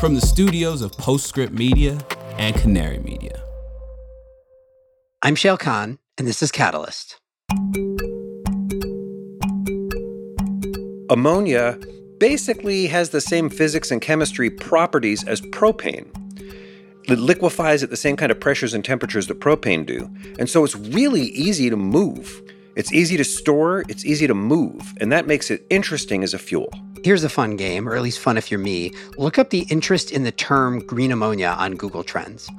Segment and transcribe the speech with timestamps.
[0.00, 1.98] from the studios of Postscript Media
[2.36, 3.42] and Canary Media.
[5.22, 7.18] I'm Shayle Kann, and this is Catalyst.
[11.08, 11.78] Ammonia
[12.18, 16.08] basically has the same physics and chemistry properties as propane.
[17.08, 20.10] It liquefies at the same kind of pressures and temperatures that propane do.
[20.38, 22.42] And so it's really easy to move.
[22.76, 26.38] It's easy to store, it's easy to move, and that makes it interesting as a
[26.38, 26.68] fuel.
[27.04, 28.92] Here's a fun game, or at least fun if you're me.
[29.16, 32.50] Look up the interest in the term green ammonia on Google Trends.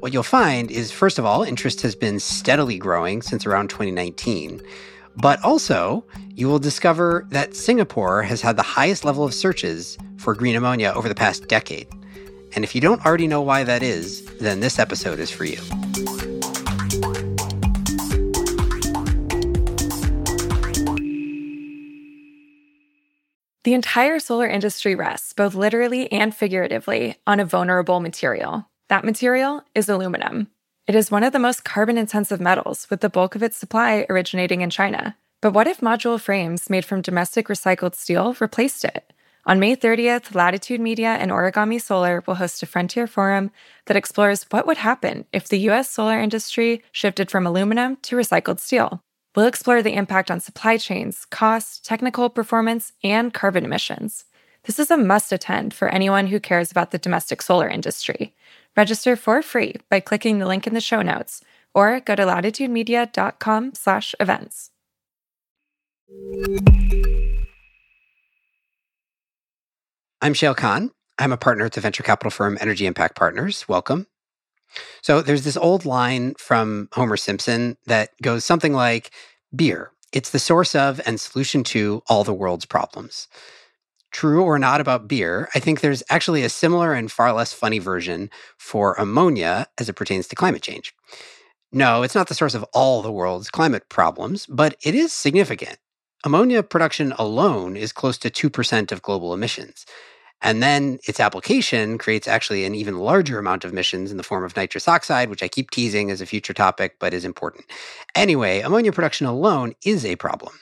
[0.00, 4.60] What you'll find is, first of all, interest has been steadily growing since around 2019.
[5.16, 10.34] But also, you will discover that Singapore has had the highest level of searches for
[10.34, 11.86] green ammonia over the past decade.
[12.54, 15.60] And if you don't already know why that is, then this episode is for you.
[23.64, 28.68] The entire solar industry rests, both literally and figuratively, on a vulnerable material.
[28.88, 30.48] That material is aluminum.
[30.88, 34.04] It is one of the most carbon intensive metals, with the bulk of its supply
[34.10, 35.16] originating in China.
[35.40, 39.12] But what if module frames made from domestic recycled steel replaced it?
[39.46, 43.52] On May 30th, Latitude Media and Origami Solar will host a Frontier Forum
[43.86, 48.58] that explores what would happen if the US solar industry shifted from aluminum to recycled
[48.58, 49.04] steel.
[49.34, 54.24] We'll explore the impact on supply chains, cost, technical performance, and carbon emissions.
[54.64, 58.34] This is a must attend for anyone who cares about the domestic solar industry.
[58.76, 61.42] Register for free by clicking the link in the show notes
[61.74, 64.70] or go to latitudemedia.com slash events.
[70.20, 70.90] I'm Shayle Kann.
[71.18, 73.66] I'm a partner at the venture capital firm Energy Impact Partners.
[73.68, 74.06] Welcome.
[75.02, 79.10] So there's this old line from Homer Simpson that goes something like
[79.54, 79.92] beer.
[80.12, 83.28] It's the source of and solution to all the world's problems.
[84.10, 87.78] True or not about beer, I think there's actually a similar and far less funny
[87.78, 90.94] version for ammonia as it pertains to climate change.
[91.72, 95.78] No, it's not the source of all the world's climate problems, but it is significant.
[96.24, 99.86] Ammonia production alone is close to 2% of global emissions.
[100.42, 104.44] And then its application creates actually an even larger amount of emissions in the form
[104.44, 107.64] of nitrous oxide, which I keep teasing as a future topic, but is important.
[108.14, 110.52] Anyway, ammonia production alone is a problem.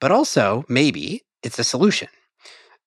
[0.00, 2.08] But also, maybe, it's a solution.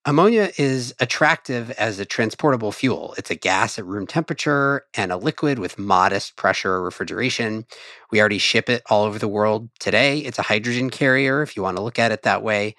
[0.05, 3.13] Ammonia is attractive as a transportable fuel.
[3.17, 7.65] It's a gas at room temperature and a liquid with modest pressure refrigeration.
[8.09, 10.19] We already ship it all over the world today.
[10.19, 12.75] It's a hydrogen carrier, if you want to look at it that way.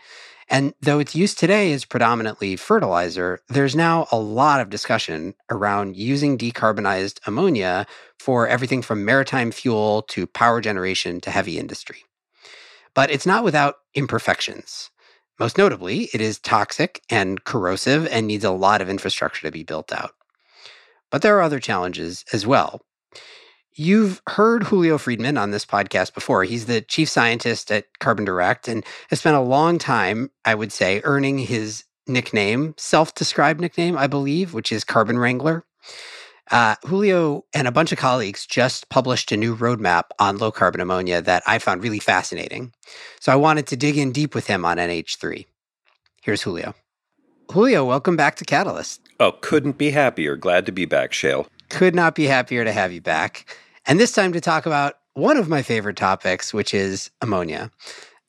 [0.50, 5.96] And though its use today is predominantly fertilizer, there's now a lot of discussion around
[5.96, 7.86] using decarbonized ammonia
[8.18, 12.04] for everything from maritime fuel to power generation to heavy industry.
[12.94, 14.90] But it's not without imperfections.
[15.38, 19.62] Most notably, it is toxic and corrosive and needs a lot of infrastructure to be
[19.62, 20.14] built out.
[21.10, 22.80] But there are other challenges as well.
[23.80, 26.42] You've heard Julio Friedmann on this podcast before.
[26.42, 30.72] He's the chief scientist at Carbon Direct and has spent a long time, I would
[30.72, 35.64] say, earning his nickname, self described nickname, I believe, which is Carbon Wrangler.
[36.50, 40.80] Uh, Julio and a bunch of colleagues just published a new roadmap on low carbon
[40.80, 42.72] ammonia that I found really fascinating.
[43.20, 45.46] So I wanted to dig in deep with him on NH3.
[46.20, 46.74] Here's Julio.
[47.52, 49.02] Julio, welcome back to Catalyst.
[49.20, 50.34] Oh, couldn't be happier.
[50.34, 51.46] Glad to be back, Shayle.
[51.68, 53.46] Could not be happier to have you back
[53.88, 57.70] and this time to talk about one of my favorite topics, which is ammonia.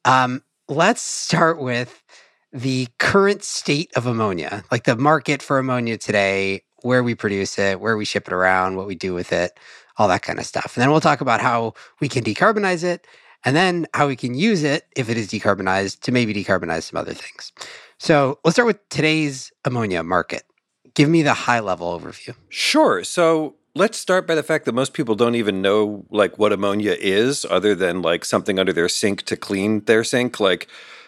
[0.06, 2.02] Um, let's start with
[2.54, 7.82] the current state of ammonia, like the market for ammonia today, where we produce it,
[7.82, 9.60] where we ship it around, what we do with it,
[9.98, 10.76] all that kind of stuff.
[10.76, 13.06] And then we'll talk about how we can decarbonize it
[13.44, 16.98] and then how we can use it if it is decarbonized to maybe decarbonize some
[16.98, 17.52] other things.
[17.98, 20.44] So let's start with today's ammonia market.
[20.96, 22.34] Give me the high level overview.
[22.48, 23.04] Sure.
[23.04, 26.96] So let's start by the fact that most people don't even know like what ammonia
[27.00, 30.40] is other than like something under their sink to clean their sink.
[30.40, 30.68] Like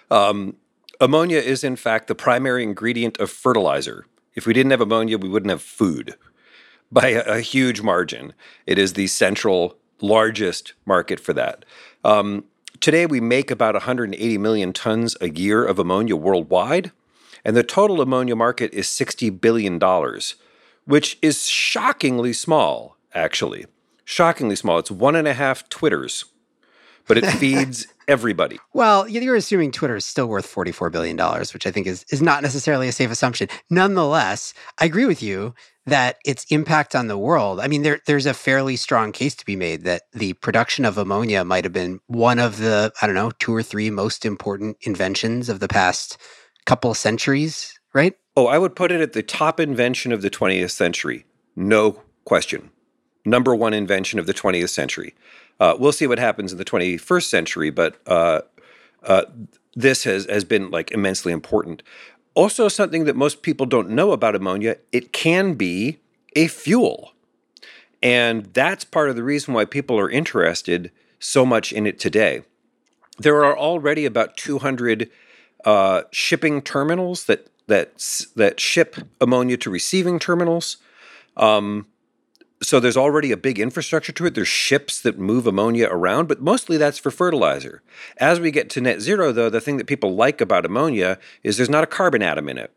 [0.09, 0.55] um,
[0.99, 4.05] ammonia is in fact the primary ingredient of fertilizer.
[4.35, 6.15] If we didn't have ammonia we wouldn't have food
[6.91, 8.33] by a, a huge margin.
[8.65, 11.63] It is the central largest market for that.
[12.03, 12.45] Um,
[12.79, 16.91] today we make about 180 million tons a year of ammonia worldwide
[17.43, 20.35] and the total ammonia market is 60 billion dollars
[20.85, 23.65] which is shockingly small, actually.
[24.05, 24.79] Shockingly small.
[24.79, 26.25] It's one and a half Twitters,
[27.07, 28.59] but it feeds everybody.
[28.73, 31.17] Well, you're assuming Twitter is still worth $44 billion,
[31.53, 33.47] which I think is, is not necessarily a safe assumption.
[33.69, 35.53] Nonetheless, I agree with you
[35.85, 39.45] that its impact on the world, I mean, there, there's a fairly strong case to
[39.45, 43.15] be made that the production of ammonia might have been one of the, I don't
[43.15, 46.17] know, two or three most important inventions of the past
[46.65, 48.17] couple of centuries right?
[48.35, 51.25] Oh, I would put it at the top invention of the 20th century.
[51.55, 52.71] No question.
[53.25, 55.13] Number one invention of the 20th century.
[55.59, 58.41] Uh, we'll see what happens in the 21st century, but uh,
[59.03, 59.25] uh,
[59.75, 61.83] this has, has been like immensely important.
[62.33, 65.99] Also, something that most people don't know about ammonia, it can be
[66.35, 67.11] a fuel.
[68.01, 72.43] And that's part of the reason why people are interested so much in it today.
[73.19, 75.09] There are already about 200
[75.65, 77.93] uh, shipping terminals that that
[78.35, 80.77] that ship ammonia to receiving terminals.
[81.37, 81.87] Um,
[82.61, 84.35] so there's already a big infrastructure to it.
[84.35, 87.81] There's ships that move ammonia around, but mostly that's for fertilizer.
[88.17, 91.57] As we get to net zero, though, the thing that people like about ammonia is
[91.57, 92.71] there's not a carbon atom in it.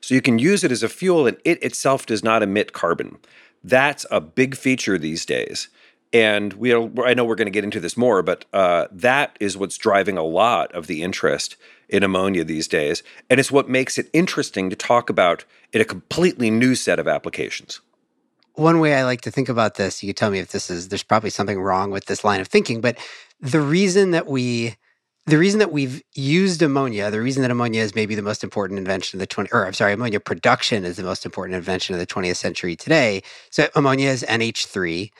[0.00, 3.18] So you can use it as a fuel, and it itself does not emit carbon.
[3.64, 5.68] That's a big feature these days.
[6.12, 9.56] And we I know we're going to get into this more, but uh, that is
[9.56, 11.56] what's driving a lot of the interest
[11.90, 13.02] in ammonia these days.
[13.28, 17.08] And it's what makes it interesting to talk about in a completely new set of
[17.08, 17.80] applications.
[18.54, 20.88] One way I like to think about this, you can tell me if this is,
[20.88, 22.98] there's probably something wrong with this line of thinking, but
[23.40, 24.76] the reason that we,
[25.26, 28.78] the reason that we've used ammonia, the reason that ammonia is maybe the most important
[28.78, 32.00] invention of the 20, or I'm sorry, ammonia production is the most important invention of
[32.00, 33.22] the 20th century today.
[33.50, 35.10] So ammonia is NH3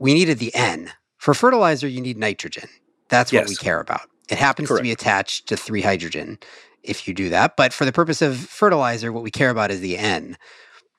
[0.00, 0.90] we needed the N.
[1.18, 2.68] For fertilizer, you need nitrogen.
[3.08, 3.48] That's what yes.
[3.50, 4.08] we care about.
[4.30, 4.80] It happens Correct.
[4.80, 6.38] to be attached to three hydrogen
[6.82, 7.56] if you do that.
[7.56, 10.36] But for the purpose of fertilizer, what we care about is the N.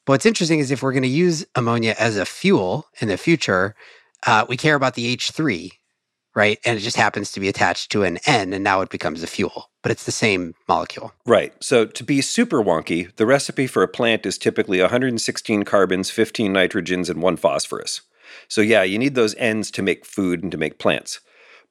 [0.06, 3.18] But what's interesting is if we're going to use ammonia as a fuel in the
[3.18, 3.76] future,
[4.26, 5.72] uh, we care about the H3,
[6.36, 6.60] right?
[6.66, 9.28] And it just happens to be attached to an N, and now it becomes a
[9.28, 11.14] fuel, but it's the same molecule.
[11.26, 11.54] Right.
[11.64, 16.54] So to be super wonky, the recipe for a plant is typically 116 carbons, 15
[16.54, 18.02] nitrogens, and one phosphorus.
[18.48, 21.20] So, yeah, you need those ends to make food and to make plants.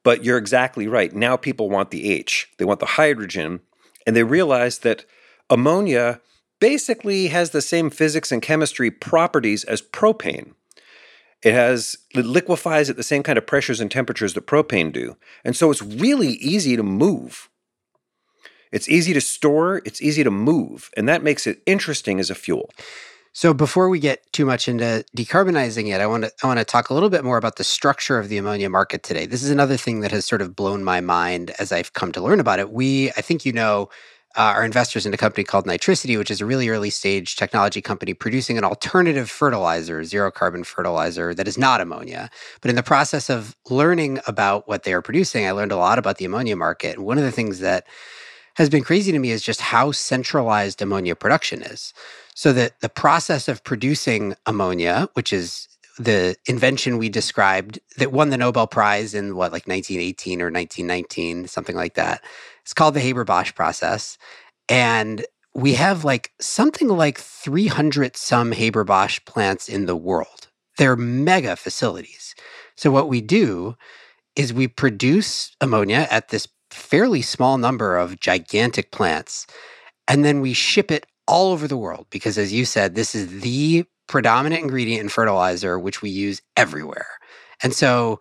[0.03, 1.13] But you're exactly right.
[1.13, 3.61] Now people want the H, they want the hydrogen,
[4.05, 5.05] and they realize that
[5.49, 6.21] ammonia
[6.59, 10.53] basically has the same physics and chemistry properties as propane.
[11.43, 15.17] It has it liquefies at the same kind of pressures and temperatures that propane do.
[15.43, 17.49] And so it's really easy to move.
[18.71, 22.35] It's easy to store, it's easy to move, and that makes it interesting as a
[22.35, 22.69] fuel.
[23.33, 26.65] So before we get too much into decarbonizing it, I want to I want to
[26.65, 29.25] talk a little bit more about the structure of the ammonia market today.
[29.25, 32.21] This is another thing that has sort of blown my mind as I've come to
[32.21, 32.71] learn about it.
[32.71, 33.89] We, I think you know,
[34.35, 37.81] uh, are investors in a company called Nitricity, which is a really early stage technology
[37.81, 42.29] company producing an alternative fertilizer, zero carbon fertilizer that is not ammonia.
[42.61, 45.99] But in the process of learning about what they are producing, I learned a lot
[45.99, 46.97] about the ammonia market.
[46.97, 47.85] And one of the things that
[48.61, 51.93] has been crazy to me is just how centralized ammonia production is.
[52.33, 55.67] So that the process of producing ammonia, which is
[55.97, 61.47] the invention we described that won the Nobel Prize in what, like 1918 or 1919,
[61.47, 62.23] something like that.
[62.61, 64.17] It's called the Haber Bosch process.
[64.69, 70.47] And we have like something like 300 some Haber Bosch plants in the world.
[70.77, 72.33] They're mega facilities.
[72.75, 73.75] So, what we do
[74.35, 79.47] is we produce ammonia at this fairly small number of gigantic plants,
[80.07, 83.41] and then we ship it all over the world because, as you said, this is
[83.41, 87.07] the predominant ingredient in fertilizer, which we use everywhere.
[87.63, 88.19] And so,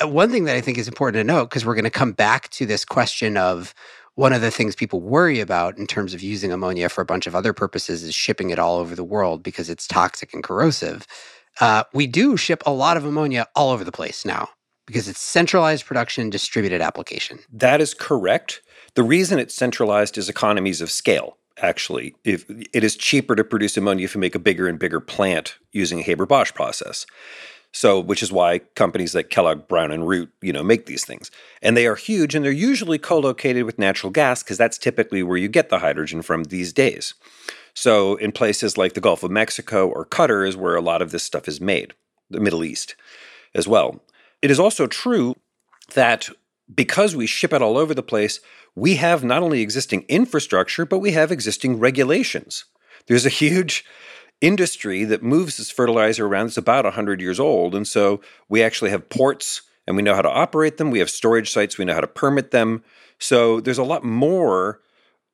[0.00, 2.12] uh, one thing that I think is important to note, because we're going to come
[2.12, 3.74] back to this question of
[4.16, 7.26] one of the things people worry about in terms of using ammonia for a bunch
[7.26, 11.06] of other purposes is shipping it all over the world because it's toxic and corrosive.
[11.60, 14.48] Uh, we do ship a lot of ammonia all over the place now
[14.86, 17.38] because it's centralized production, distributed application.
[17.52, 18.62] That is correct.
[18.94, 22.14] The reason it's centralized is economies of scale actually.
[22.24, 25.56] If it is cheaper to produce ammonia if you make a bigger and bigger plant
[25.72, 27.06] using a Haber-Bosch process.
[27.72, 31.30] So, which is why companies like Kellogg, Brown and Root, you know, make these things.
[31.60, 35.36] And they are huge and they're usually co-located with natural gas because that's typically where
[35.36, 37.14] you get the hydrogen from these days.
[37.74, 41.10] So, in places like the Gulf of Mexico or Qatar is where a lot of
[41.10, 41.92] this stuff is made,
[42.30, 42.96] the Middle East
[43.54, 44.00] as well.
[44.42, 45.34] It is also true
[45.94, 46.28] that
[46.74, 48.40] because we ship it all over the place,
[48.74, 52.64] we have not only existing infrastructure, but we have existing regulations.
[53.06, 53.84] There's a huge
[54.40, 57.74] industry that moves this fertilizer around that's about 100 years old.
[57.74, 60.90] And so we actually have ports and we know how to operate them.
[60.90, 62.82] We have storage sites, we know how to permit them.
[63.18, 64.80] So there's a lot more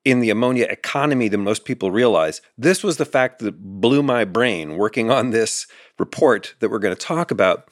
[0.04, 2.40] in the ammonia economy than most people realize.
[2.58, 5.66] This was the fact that blew my brain working on this
[5.98, 7.68] report that we're going to talk about.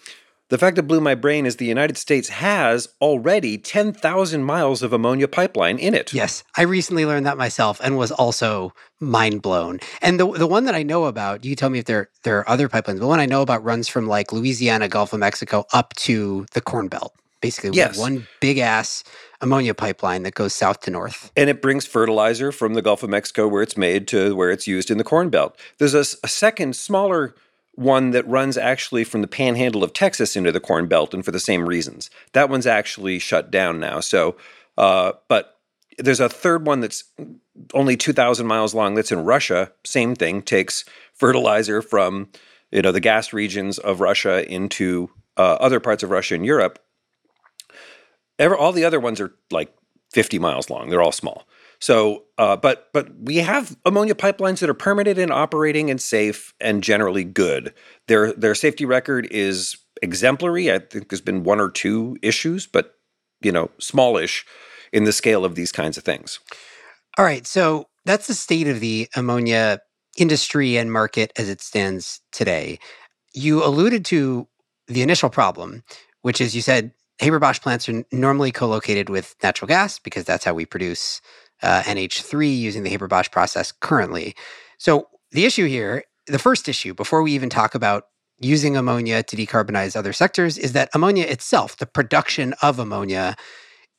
[0.50, 4.92] The fact that blew my brain is the United States has already 10,000 miles of
[4.92, 6.12] ammonia pipeline in it.
[6.12, 9.78] Yes, I recently learned that myself and was also mind blown.
[10.02, 12.48] And the the one that I know about, you tell me if there there are
[12.50, 12.98] other pipelines.
[12.98, 16.60] The one I know about runs from like Louisiana, Gulf of Mexico up to the
[16.60, 17.14] Corn Belt.
[17.40, 17.96] Basically, Yes.
[17.96, 19.02] one big ass
[19.40, 21.30] ammonia pipeline that goes south to north.
[21.36, 24.66] and it brings fertilizer from the Gulf of Mexico where it's made to where it's
[24.66, 25.56] used in the Corn Belt.
[25.78, 27.34] There's a second, smaller
[27.80, 31.30] one that runs actually from the panhandle of Texas into the Corn Belt, and for
[31.30, 32.10] the same reasons.
[32.34, 34.00] That one's actually shut down now.
[34.00, 34.36] So,
[34.76, 35.58] uh, but
[35.96, 37.04] there's a third one that's
[37.72, 39.72] only 2,000 miles long that's in Russia.
[39.84, 40.84] Same thing, takes
[41.14, 42.28] fertilizer from
[42.70, 45.08] you know the gas regions of Russia into
[45.38, 46.78] uh, other parts of Russia and Europe.
[48.38, 49.74] Ever, all the other ones are like
[50.12, 50.90] 50 miles long.
[50.90, 51.46] They're all small.
[51.80, 56.52] So, uh, but but we have ammonia pipelines that are permitted and operating and safe
[56.60, 57.72] and generally good.
[58.06, 60.70] Their their safety record is exemplary.
[60.70, 62.94] I think there's been one or two issues, but
[63.40, 64.44] you know, smallish
[64.92, 66.38] in the scale of these kinds of things.
[67.16, 67.46] All right.
[67.46, 69.80] So that's the state of the ammonia
[70.18, 72.78] industry and market as it stands today.
[73.32, 74.48] You alluded to
[74.86, 75.82] the initial problem,
[76.22, 80.24] which is you said Haber Bosch plants are normally co located with natural gas because
[80.24, 81.20] that's how we produce
[81.62, 84.34] uh, NH3 using the Haber Bosch process currently.
[84.78, 88.04] So the issue here, the first issue, before we even talk about
[88.40, 93.36] using ammonia to decarbonize other sectors, is that ammonia itself, the production of ammonia,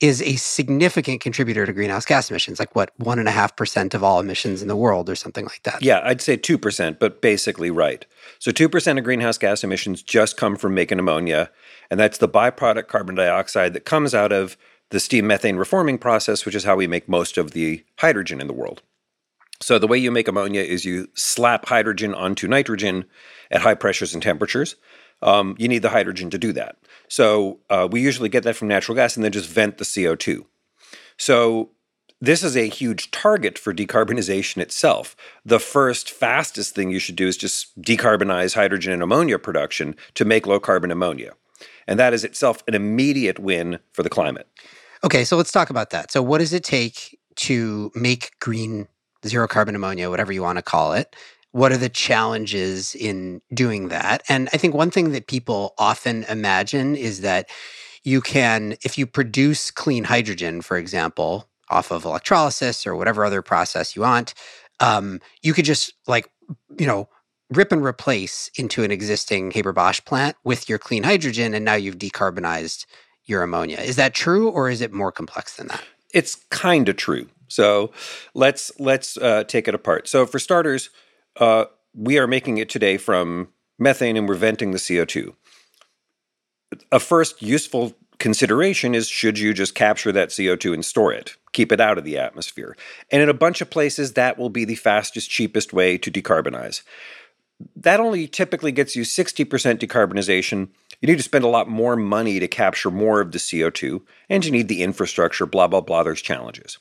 [0.02, 3.94] is a significant contributor to greenhouse gas emissions, like what, one and a half percent
[3.94, 5.82] of all emissions in the world or something like that.
[5.84, 8.04] Yeah, I'd say 2%, but basically right.
[8.40, 11.52] So 2% of greenhouse gas emissions just come from making ammonia,
[11.92, 14.58] and that's the byproduct carbon dioxide that comes out of
[14.92, 18.48] the steam methane reforming process, which is how we make most of the hydrogen in
[18.48, 18.82] the world.
[19.62, 23.06] So the way you make ammonia is you slap hydrogen onto nitrogen
[23.50, 24.76] at high pressures and temperatures.
[25.22, 26.78] Um, you need the hydrogen to do that.
[27.08, 30.46] So uh, we usually get that from natural gas and then just vent the CO2.
[31.18, 31.70] So
[32.20, 35.16] this is a huge target for decarbonization itself.
[35.46, 40.26] The first fastest thing you should do is just decarbonize hydrogen and ammonia production to
[40.26, 41.34] make low carbon ammonia.
[41.88, 44.48] And that is itself an immediate win for the climate.
[45.04, 46.12] Okay, so let's talk about that.
[46.12, 48.88] So, what does it take to make green
[49.26, 51.16] zero carbon ammonia, whatever you want to call it?
[51.52, 54.24] What are the challenges in doing that?
[54.30, 57.50] And I think one thing that people often imagine is that
[58.04, 63.42] you can, if you produce clean hydrogen, for example, off of electrolysis or whatever other
[63.42, 64.34] process you want,
[64.80, 66.30] um, you could just like,
[66.80, 67.10] you know,
[67.52, 71.76] rip and replace into an existing Haber Bosch plant with your clean hydrogen, and now
[71.76, 72.86] you've decarbonized
[73.32, 73.80] your ammonia.
[73.80, 75.84] Is that true, or is it more complex than that?
[76.14, 77.28] It's kind of true.
[77.48, 77.92] So
[78.34, 80.08] let's let's uh, take it apart.
[80.08, 80.90] So for starters,
[81.38, 85.34] uh, we are making it today from methane and we're venting the CO2.
[86.92, 91.72] A first useful consideration is should you just capture that CO2 and store it, keep
[91.72, 92.78] it out of the atmosphere.
[93.10, 96.84] And in a bunch of places, that will be the fastest, cheapest way to decarbonize.
[97.76, 99.46] That only typically gets you 60%
[99.80, 100.70] decarbonization.
[101.02, 104.46] You need to spend a lot more money to capture more of the CO2, and
[104.46, 106.04] you need the infrastructure, blah, blah, blah.
[106.04, 106.78] There's challenges.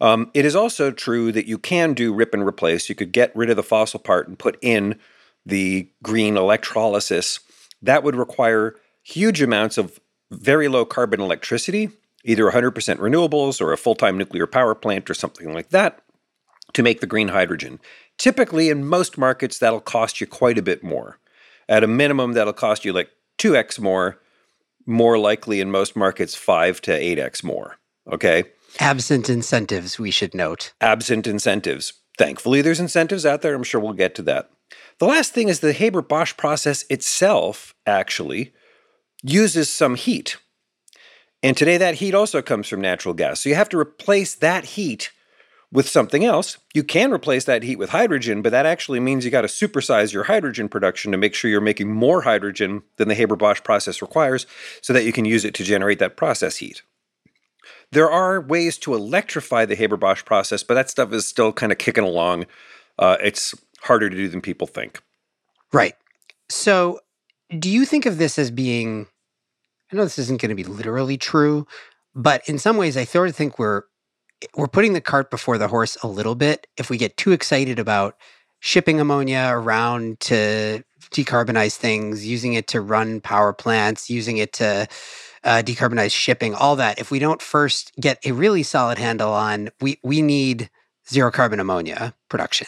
[0.00, 2.88] Um, it is also true that you can do rip and replace.
[2.88, 4.98] You could get rid of the fossil part and put in
[5.44, 7.40] the green electrolysis.
[7.82, 9.98] That would require huge amounts of
[10.30, 11.90] very low carbon electricity,
[12.24, 16.02] either 100% renewables or a full time nuclear power plant or something like that,
[16.74, 17.80] to make the green hydrogen.
[18.18, 21.18] Typically, in most markets, that'll cost you quite a bit more.
[21.68, 24.20] At a minimum, that'll cost you like 2x more,
[24.86, 27.76] more likely in most markets, 5 to 8x more.
[28.10, 28.44] Okay
[28.78, 30.72] absent incentives, we should note.
[30.80, 31.94] Absent incentives.
[32.16, 33.54] Thankfully, there's incentives out there.
[33.54, 34.50] I'm sure we'll get to that.
[34.98, 38.52] The last thing is the Haber Bosch process itself actually
[39.22, 40.36] uses some heat.
[41.42, 43.40] And today, that heat also comes from natural gas.
[43.40, 45.12] So you have to replace that heat
[45.70, 46.58] with something else.
[46.74, 50.12] You can replace that heat with hydrogen, but that actually means you got to supersize
[50.12, 54.00] your hydrogen production to make sure you're making more hydrogen than the Haber Bosch process
[54.00, 54.46] requires
[54.80, 56.82] so that you can use it to generate that process heat.
[57.92, 61.72] There are ways to electrify the Haber Bosch process, but that stuff is still kind
[61.72, 62.46] of kicking along.
[62.98, 65.00] Uh, it's harder to do than people think.
[65.72, 65.94] Right.
[66.48, 67.00] So,
[67.58, 69.06] do you think of this as being?
[69.90, 71.66] I know this isn't going to be literally true,
[72.14, 73.84] but in some ways, I sort of think we're
[74.54, 76.66] we're putting the cart before the horse a little bit.
[76.76, 78.16] If we get too excited about
[78.60, 84.86] shipping ammonia around to decarbonize things, using it to run power plants, using it to
[85.44, 86.98] uh, decarbonize shipping, all that.
[86.98, 90.70] If we don't first get a really solid handle on, we we need
[91.08, 92.66] zero carbon ammonia production.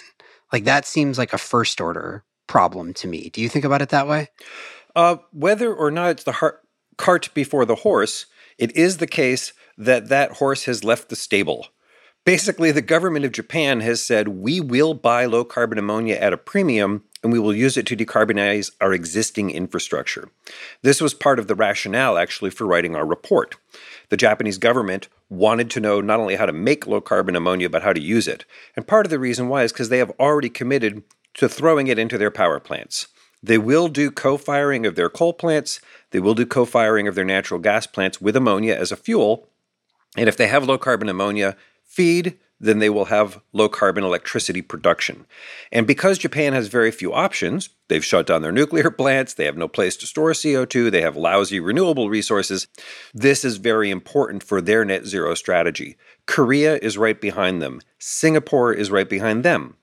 [0.53, 3.31] Like that seems like a first order problem to me.
[3.31, 4.29] Do you think about it that way?
[4.97, 6.61] Uh, whether or not it's the har-
[6.97, 8.27] cart before the horse,
[8.59, 11.69] it is the case that that horse has left the stable.
[12.27, 16.37] Basically, the government of Japan has said we will buy low carbon ammonia at a
[16.37, 20.29] premium and we will use it to decarbonize our existing infrastructure.
[20.83, 23.57] This was part of the rationale, actually, for writing our report.
[24.11, 27.83] The Japanese government wanted to know not only how to make low carbon ammonia, but
[27.83, 28.45] how to use it.
[28.77, 31.03] And part of the reason why is because they have already committed
[31.35, 33.09] to throwing it into their power plants.
[33.43, 37.15] They will do co firing of their coal plants, they will do co firing of
[37.15, 39.49] their natural gas plants with ammonia as a fuel.
[40.17, 44.61] And if they have low carbon ammonia feed, then they will have low carbon electricity
[44.61, 45.27] production.
[45.73, 49.57] And because Japan has very few options, they've shut down their nuclear plants, they have
[49.57, 52.69] no place to store CO2, they have lousy renewable resources.
[53.15, 55.97] This is very important for their net zero strategy.
[56.27, 59.77] Korea is right behind them, Singapore is right behind them.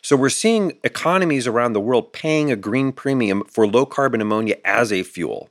[0.00, 4.56] So we're seeing economies around the world paying a green premium for low carbon ammonia
[4.64, 5.50] as a fuel.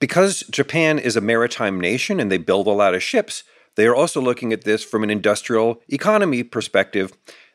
[0.00, 3.44] Because Japan is a maritime nation and they build a lot of ships,
[3.76, 7.12] they are also looking at this from an industrial economy perspective.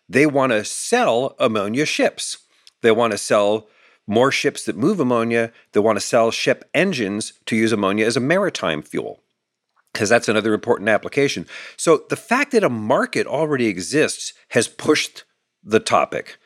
[0.08, 2.38] They want to sell ammonia ships.
[2.82, 3.68] They want to sell
[4.08, 5.52] more ships that move ammonia.
[5.74, 9.24] They want to sell ship engines to use ammonia as a maritime fuel
[9.92, 11.48] because that's another important application.
[11.78, 15.24] So the fact that a market already exists has pushed
[15.64, 16.38] the topic.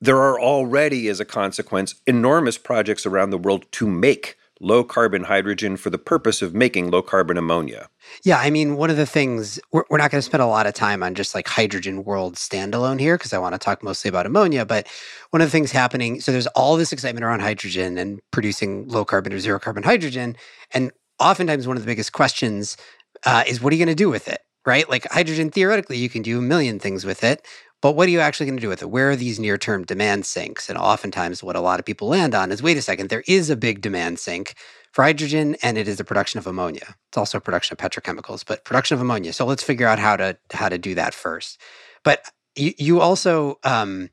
[0.00, 5.24] There are already, as a consequence, enormous projects around the world to make low carbon
[5.24, 7.88] hydrogen for the purpose of making low carbon ammonia.
[8.24, 10.66] Yeah, I mean, one of the things we're, we're not going to spend a lot
[10.66, 14.08] of time on just like hydrogen world standalone here because I want to talk mostly
[14.08, 14.64] about ammonia.
[14.64, 14.86] But
[15.30, 19.04] one of the things happening, so there's all this excitement around hydrogen and producing low
[19.04, 20.36] carbon or zero carbon hydrogen.
[20.72, 22.76] And oftentimes, one of the biggest questions
[23.24, 24.40] uh, is what are you going to do with it?
[24.64, 24.88] Right?
[24.88, 27.46] Like hydrogen, theoretically, you can do a million things with it.
[27.82, 28.90] But what are you actually going to do with it?
[28.90, 30.68] Where are these near term demand sinks?
[30.68, 33.50] And oftentimes, what a lot of people land on is wait a second, there is
[33.50, 34.54] a big demand sink
[34.92, 36.96] for hydrogen, and it is the production of ammonia.
[37.08, 39.32] It's also production of petrochemicals, but production of ammonia.
[39.32, 41.60] So let's figure out how to how to do that first.
[42.02, 44.08] But you, you also um,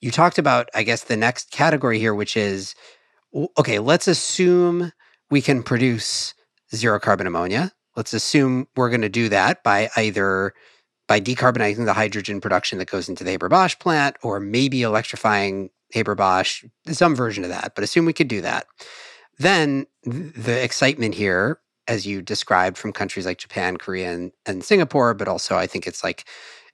[0.00, 2.74] you talked about, I guess, the next category here, which is
[3.58, 3.78] okay.
[3.78, 4.92] Let's assume
[5.30, 6.34] we can produce
[6.74, 7.72] zero carbon ammonia.
[7.96, 10.52] Let's assume we're going to do that by either
[11.08, 16.64] by decarbonizing the hydrogen production that goes into the Haber-Bosch plant or maybe electrifying Haber-Bosch,
[16.88, 18.66] some version of that, but assume we could do that.
[19.38, 25.14] Then the excitement here, as you described from countries like Japan, Korea, and, and Singapore,
[25.14, 26.24] but also I think it's like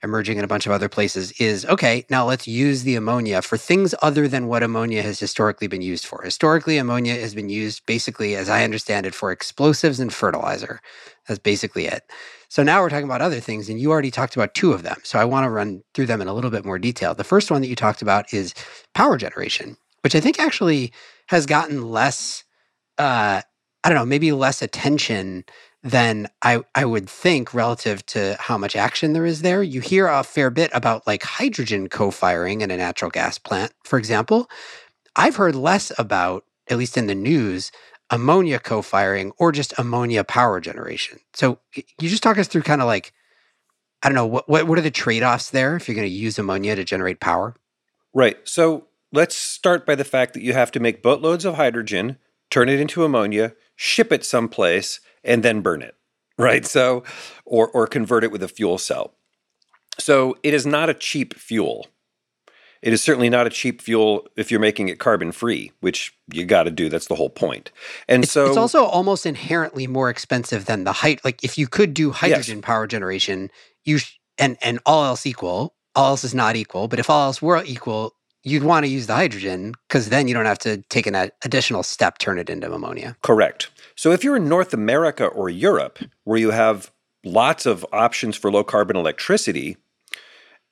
[0.02, 3.56] emerging in a bunch of other places is okay, now let's use the ammonia for
[3.56, 6.22] things other than what ammonia has historically been used for.
[6.22, 10.80] Historically, ammonia has been used basically, as I understand it, for explosives and fertilizer.
[11.28, 12.02] That's basically it.
[12.52, 14.98] So now we're talking about other things, and you already talked about two of them.
[15.04, 17.14] So I want to run through them in a little bit more detail.
[17.14, 18.52] The first one that you talked about is
[18.92, 20.92] power generation, which I think actually
[21.28, 22.44] has gotten less,
[22.98, 23.40] uh,
[23.82, 25.46] I don't know, maybe less attention
[25.82, 29.62] than I, I would think relative to how much action there is there.
[29.62, 33.72] You hear a fair bit about like hydrogen co firing in a natural gas plant,
[33.82, 34.50] for example.
[35.16, 37.72] I've heard less about, at least in the news,
[38.10, 41.18] ammonia co firing or just ammonia power generation.
[41.34, 43.12] So, you just talk us through kind of like,
[44.02, 46.14] I don't know, what, what, what are the trade offs there if you're going to
[46.14, 47.54] use ammonia to generate power?
[48.12, 48.36] Right.
[48.44, 52.18] So, let's start by the fact that you have to make boatloads of hydrogen,
[52.50, 55.94] turn it into ammonia, ship it someplace and then burn it,
[56.38, 56.66] right?
[56.66, 57.04] So,
[57.44, 59.14] or, or convert it with a fuel cell.
[59.98, 61.86] So it is not a cheap fuel.
[62.82, 66.44] It is certainly not a cheap fuel if you're making it carbon free, which you
[66.44, 66.88] got to do.
[66.88, 67.70] That's the whole point.
[68.08, 71.24] And it's, so it's also almost inherently more expensive than the height.
[71.24, 72.64] Like if you could do hydrogen yes.
[72.64, 73.50] power generation,
[73.84, 76.88] you sh- and and all else equal, all else is not equal.
[76.88, 80.34] But if all else were equal, you'd want to use the hydrogen because then you
[80.34, 83.16] don't have to take an additional step, turn it into ammonia.
[83.22, 83.70] Correct.
[83.94, 86.90] So if you're in North America or Europe, where you have
[87.24, 89.76] lots of options for low carbon electricity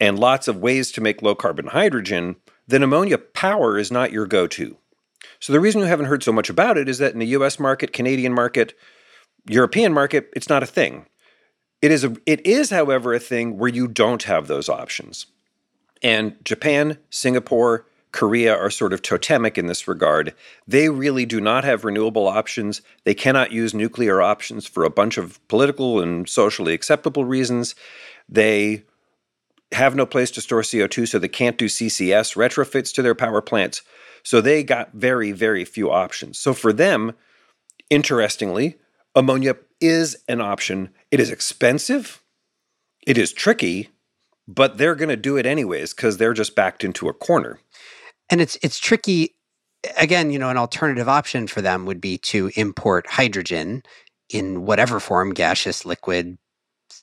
[0.01, 2.37] and lots of ways to make low carbon hydrogen,
[2.67, 4.77] then ammonia power is not your go to.
[5.39, 7.61] So the reason you haven't heard so much about it is that in the US
[7.61, 8.75] market, Canadian market,
[9.49, 11.07] European market, it's not a thing.
[11.83, 15.27] It is, a, it is, however, a thing where you don't have those options.
[16.03, 20.35] And Japan, Singapore, Korea are sort of totemic in this regard.
[20.67, 22.83] They really do not have renewable options.
[23.05, 27.75] They cannot use nuclear options for a bunch of political and socially acceptable reasons.
[28.29, 28.83] They
[29.73, 33.41] have no place to store CO2, so they can't do CCS retrofits to their power
[33.41, 33.83] plants.
[34.23, 36.39] So they got very, very few options.
[36.39, 37.13] So for them,
[37.89, 38.77] interestingly,
[39.15, 40.91] ammonia is an option.
[41.11, 42.23] It is expensive,
[43.07, 43.89] it is tricky,
[44.47, 47.61] but they're going to do it anyways because they're just backed into a corner.
[48.29, 49.37] And it's it's tricky.
[49.97, 53.83] Again, you know, an alternative option for them would be to import hydrogen
[54.29, 56.37] in whatever form, gaseous, liquid,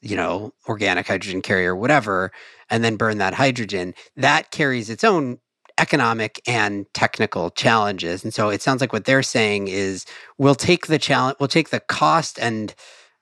[0.01, 2.31] you know, organic hydrogen carrier, whatever,
[2.69, 3.93] and then burn that hydrogen.
[4.15, 5.39] That carries its own
[5.77, 8.23] economic and technical challenges.
[8.23, 10.05] And so it sounds like what they're saying is
[10.37, 12.73] we'll take the challenge, we'll take the cost and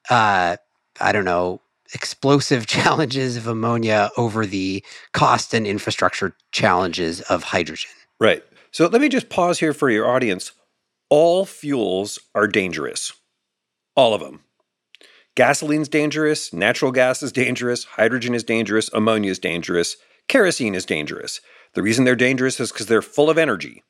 [0.09, 0.57] uh,
[1.01, 1.61] I don't know,
[1.93, 7.91] explosive challenges of ammonia over the cost and infrastructure challenges of hydrogen.
[8.19, 8.43] Right.
[8.71, 10.51] So let me just pause here for your audience.
[11.09, 13.13] All fuels are dangerous.
[13.95, 14.44] All of them.
[15.35, 21.41] Gasoline's dangerous, natural gas is dangerous, hydrogen is dangerous, ammonia is dangerous, kerosene is dangerous.
[21.73, 23.83] The reason they're dangerous is because they're full of energy,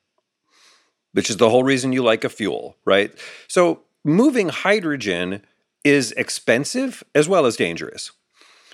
[1.14, 3.12] which is the whole reason you like a fuel, right?
[3.48, 5.44] So moving hydrogen
[5.84, 8.12] is expensive as well as dangerous.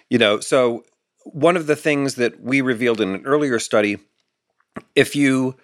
[0.10, 0.86] You know, so
[1.25, 3.97] one of the things that we revealed in an earlier study,
[4.95, 5.57] if you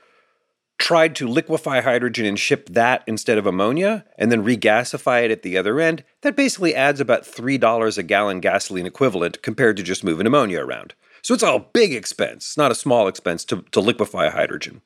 [0.77, 5.41] tried to liquefy hydrogen and ship that instead of ammonia and then regasify it at
[5.41, 10.03] the other end, that basically adds about $3 a gallon gasoline equivalent compared to just
[10.03, 10.93] moving ammonia around.
[11.23, 12.45] So it's a big expense.
[12.45, 14.81] It's not a small expense to, to liquefy hydrogen.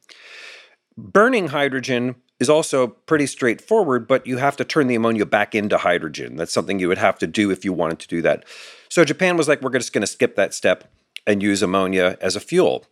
[0.97, 5.77] Burning hydrogen is also pretty straightforward, but you have to turn the ammonia back into
[5.77, 6.37] hydrogen.
[6.37, 8.45] That's something you would have to do if you wanted to do that.
[8.89, 10.91] So Japan was like, we're just going to skip that step
[11.27, 12.85] and use ammonia as a fuel.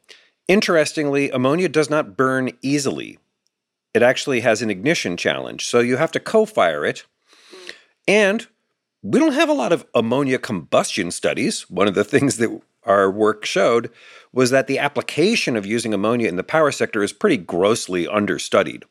[0.50, 3.20] Interestingly, ammonia does not burn easily.
[3.94, 5.68] It actually has an ignition challenge.
[5.68, 7.06] So you have to co fire it.
[8.08, 8.48] And
[9.04, 11.70] we don't have a lot of ammonia combustion studies.
[11.70, 13.92] One of the things that our work showed
[14.34, 18.86] was that the application of using ammonia in the power sector is pretty grossly understudied.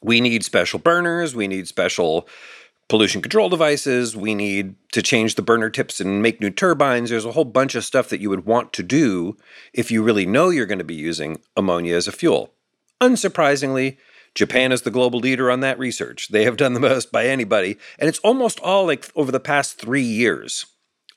[0.00, 2.28] We need special burners, we need special
[2.88, 4.16] pollution control devices.
[4.16, 7.10] We need to change the burner tips and make new turbines.
[7.10, 9.36] There's a whole bunch of stuff that you would want to do
[9.72, 12.54] if you really know you're going to be using ammonia as a fuel.
[13.00, 13.98] Unsurprisingly,
[14.34, 16.28] Japan is the global leader on that research.
[16.28, 19.78] They have done the most by anybody, and it's almost all like over the past
[19.78, 20.66] three years.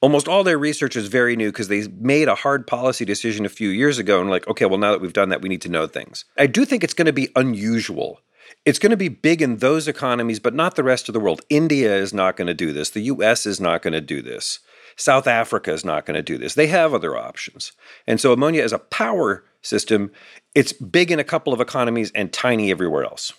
[0.01, 3.49] Almost all their research is very new because they made a hard policy decision a
[3.49, 5.69] few years ago and, like, okay, well, now that we've done that, we need to
[5.69, 6.25] know things.
[6.39, 8.19] I do think it's going to be unusual
[8.65, 11.41] it's going to be big in those economies, but not the rest of the world.
[11.49, 12.91] India is not going to do this.
[12.91, 14.59] The US is not going to do this.
[14.95, 16.53] South Africa is not going to do this.
[16.53, 17.71] They have other options.
[18.05, 20.11] And so ammonia as a power system,
[20.53, 23.33] it's big in a couple of economies and tiny everywhere else.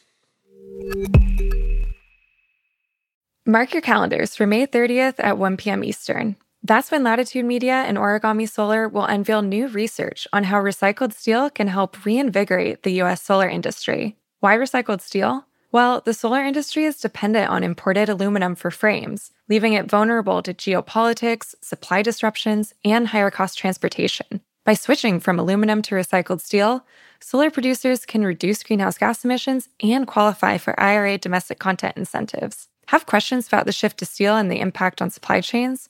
[3.44, 5.84] Mark your calendars for May 30th at 1 p.m.
[5.84, 6.36] Eastern.
[6.64, 11.50] That's when Latitude Media and Origami Solar will unveil new research on how recycled steel
[11.50, 13.20] can help reinvigorate the U.S.
[13.20, 14.16] solar industry.
[14.42, 15.46] Why recycled steel?
[15.70, 20.52] Well, the solar industry is dependent on imported aluminum for frames, leaving it vulnerable to
[20.52, 24.40] geopolitics, supply disruptions, and higher cost transportation.
[24.64, 26.84] By switching from aluminum to recycled steel,
[27.20, 32.66] solar producers can reduce greenhouse gas emissions and qualify for IRA domestic content incentives.
[32.88, 35.88] Have questions about the shift to steel and the impact on supply chains?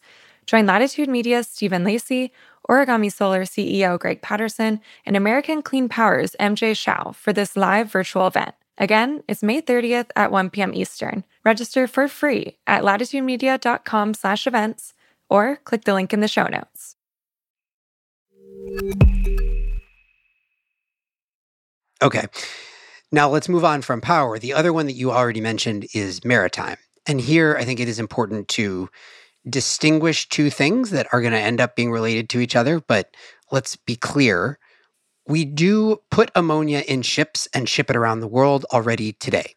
[0.52, 2.30] Join Latitude Media's Stephen Lacey
[2.68, 8.26] Origami Solar CEO Greg Patterson, and American Clean Power's MJ Shiao for this live virtual
[8.26, 8.54] event.
[8.76, 10.74] Again, it's May 30th at 1 p.m.
[10.74, 11.24] Eastern.
[11.42, 14.92] Register for free at latitudemedia.com slash events
[15.30, 16.96] or click the link in the show notes.
[22.02, 22.26] Okay.
[23.10, 24.38] Now let's move on from power.
[24.38, 26.76] The other one that you already mentioned is maritime.
[27.06, 28.90] And here I think it is important to
[29.48, 33.14] distinguish two things that are going to end up being related to each other, but
[33.50, 34.58] let's be clear.
[35.26, 39.54] We do put ammonia in ships and ship it around the world already today.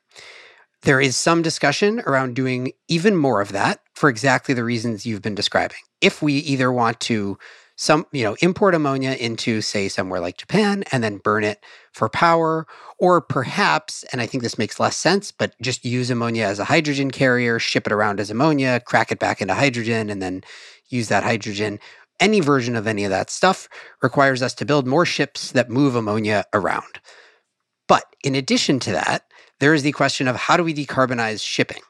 [0.83, 5.21] There is some discussion around doing even more of that for exactly the reasons you've
[5.21, 5.79] been describing.
[6.01, 7.37] If we either want to
[7.77, 11.63] some you know import ammonia into say somewhere like Japan and then burn it
[11.95, 12.67] for power
[12.99, 16.65] or perhaps and I think this makes less sense but just use ammonia as a
[16.65, 20.43] hydrogen carrier ship it around as ammonia crack it back into hydrogen and then
[20.89, 21.79] use that hydrogen.
[22.19, 23.67] Any version of any of that stuff
[24.01, 26.99] requires us to build more ships that move ammonia around.
[27.87, 29.23] But in addition to that
[29.59, 31.81] there is the question of how do we decarbonize shipping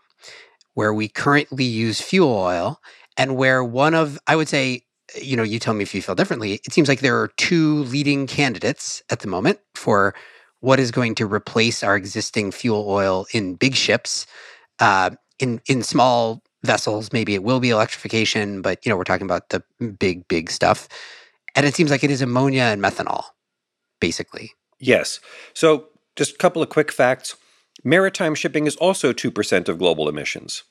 [0.76, 2.80] where we currently use fuel oil
[3.18, 4.85] and where one of i would say
[5.22, 6.54] you know, you tell me if you feel differently.
[6.66, 10.16] It seems like there are two leading candidates at the moment for
[10.62, 14.26] what is going to replace our existing fuel oil in big ships.
[14.80, 19.26] Uh, in in small vessels, maybe it will be electrification, but you know, we're talking
[19.26, 19.64] about the
[20.00, 20.88] big, big stuff.
[21.56, 23.26] And it seems like it is ammonia and methanol,
[24.02, 24.54] basically.
[24.80, 25.20] Yes.
[25.54, 27.36] So just a couple of quick facts.
[27.84, 30.64] Maritime shipping is also 2% of global emissions.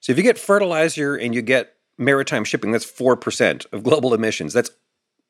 [0.00, 4.52] So if you get fertilizer and you get maritime shipping, that's 4% of global emissions.
[4.52, 4.70] That's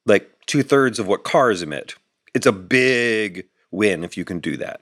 [0.06, 1.94] like two thirds of what cars emit.
[2.34, 4.80] It's a big win if you can do that.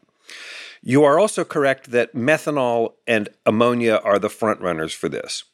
[0.82, 5.44] You are also correct that methanol and ammonia are the front runners for this.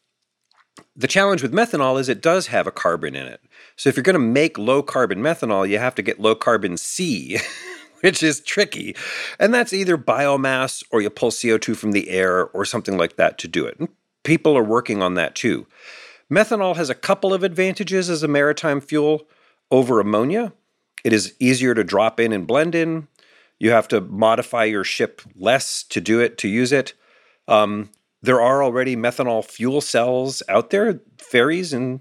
[0.94, 3.40] The challenge with methanol is it does have a carbon in it.
[3.76, 6.76] So if you're going to make low carbon methanol, you have to get low carbon
[6.76, 7.38] C,
[8.00, 8.94] which is tricky.
[9.38, 13.38] And that's either biomass or you pull CO2 from the air or something like that
[13.38, 13.78] to do it.
[13.78, 13.88] And
[14.22, 15.66] people are working on that too.
[16.32, 19.28] Methanol has a couple of advantages as a maritime fuel
[19.70, 20.52] over ammonia.
[21.04, 23.08] It is easier to drop in and blend in.
[23.58, 26.94] You have to modify your ship less to do it, to use it.
[27.48, 27.90] Um,
[28.22, 31.00] there are already methanol fuel cells out there.
[31.18, 32.00] Ferries in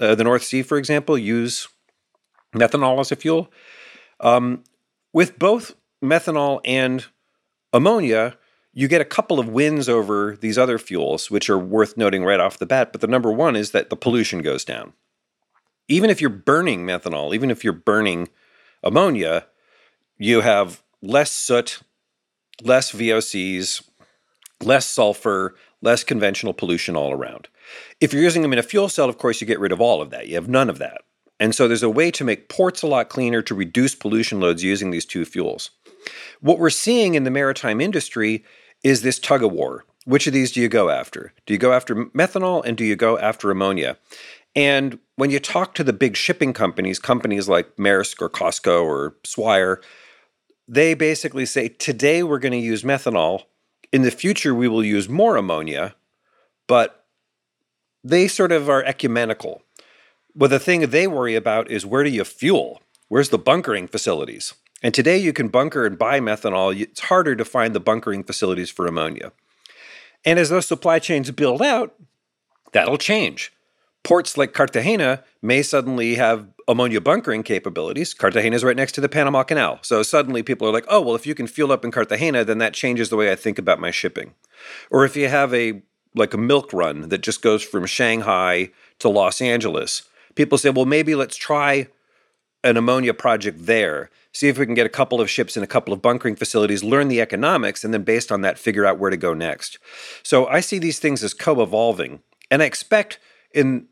[0.00, 1.68] uh, the North Sea, for example, use
[2.54, 3.50] methanol as a fuel.
[4.20, 4.62] Um,
[5.12, 7.04] with both methanol and
[7.72, 8.38] ammonia,
[8.74, 12.40] you get a couple of wins over these other fuels, which are worth noting right
[12.40, 12.90] off the bat.
[12.92, 14.92] But the number one is that the pollution goes down.
[15.88, 18.28] Even if you're burning methanol, even if you're burning
[18.82, 19.46] ammonia,
[20.18, 21.80] you have less soot,
[22.62, 23.88] less VOCs,
[24.60, 27.48] less sulfur, less conventional pollution all around.
[28.00, 30.02] If you're using them in a fuel cell, of course, you get rid of all
[30.02, 30.26] of that.
[30.26, 31.02] You have none of that.
[31.38, 34.64] And so there's a way to make ports a lot cleaner to reduce pollution loads
[34.64, 35.70] using these two fuels.
[36.40, 38.44] What we're seeing in the maritime industry
[38.84, 39.84] is this tug of war.
[40.04, 41.32] Which of these do you go after?
[41.46, 43.96] Do you go after methanol and do you go after ammonia?
[44.54, 49.16] And when you talk to the big shipping companies, companies like Maersk or COSCO or
[49.24, 49.80] Swire,
[50.68, 53.44] they basically say today we're going to use methanol.
[53.92, 55.94] In the future, we will use more ammonia,
[56.66, 57.06] but
[58.02, 59.62] they sort of are ecumenical.
[60.34, 62.82] Well, the thing they worry about is where do you fuel?
[63.08, 64.54] Where's the bunkering facilities?
[64.84, 66.78] And today you can bunker and buy methanol.
[66.78, 69.32] It's harder to find the bunkering facilities for ammonia.
[70.26, 71.94] And as those supply chains build out,
[72.72, 73.50] that'll change.
[74.02, 78.12] Ports like Cartagena may suddenly have ammonia bunkering capabilities.
[78.12, 79.78] Cartagena is right next to the Panama Canal.
[79.80, 82.58] So suddenly people are like, oh, well, if you can fuel up in Cartagena, then
[82.58, 84.34] that changes the way I think about my shipping.
[84.90, 85.82] Or if you have a
[86.14, 90.02] like a milk run that just goes from Shanghai to Los Angeles,
[90.34, 91.88] people say, well, maybe let's try
[92.64, 95.66] an ammonia project there, see if we can get a couple of ships in a
[95.66, 99.10] couple of bunkering facilities, learn the economics, and then based on that, figure out where
[99.10, 99.78] to go next.
[100.22, 102.20] So I see these things as co evolving.
[102.50, 103.20] And I expect
[103.52, 103.86] in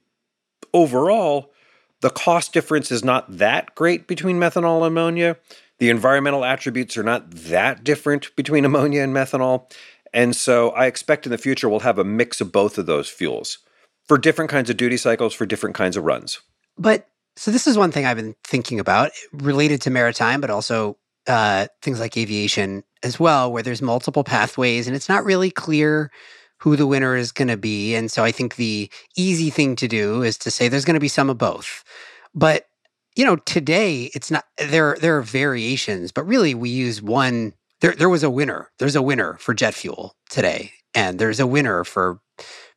[0.73, 1.53] overall,
[2.01, 5.37] the cost difference is not that great between methanol and ammonia.
[5.79, 9.71] The environmental attributes are not that different between ammonia and methanol.
[10.15, 13.09] And so I expect in the future we'll have a mix of both of those
[13.09, 13.59] fuels
[14.07, 16.41] for different kinds of duty cycles for different kinds of runs.
[16.77, 20.99] But so this is one thing I've been thinking about related to maritime, but also
[21.27, 26.11] uh, things like aviation as well, where there's multiple pathways and it's not really clear
[26.59, 27.95] who the winner is going to be.
[27.95, 31.01] And so I think the easy thing to do is to say there's going to
[31.01, 31.83] be some of both.
[32.35, 32.67] But
[33.17, 34.97] you know, today it's not there.
[34.99, 37.53] There are variations, but really we use one.
[37.81, 38.71] There, there was a winner.
[38.79, 42.21] There's a winner for jet fuel today, and there's a winner for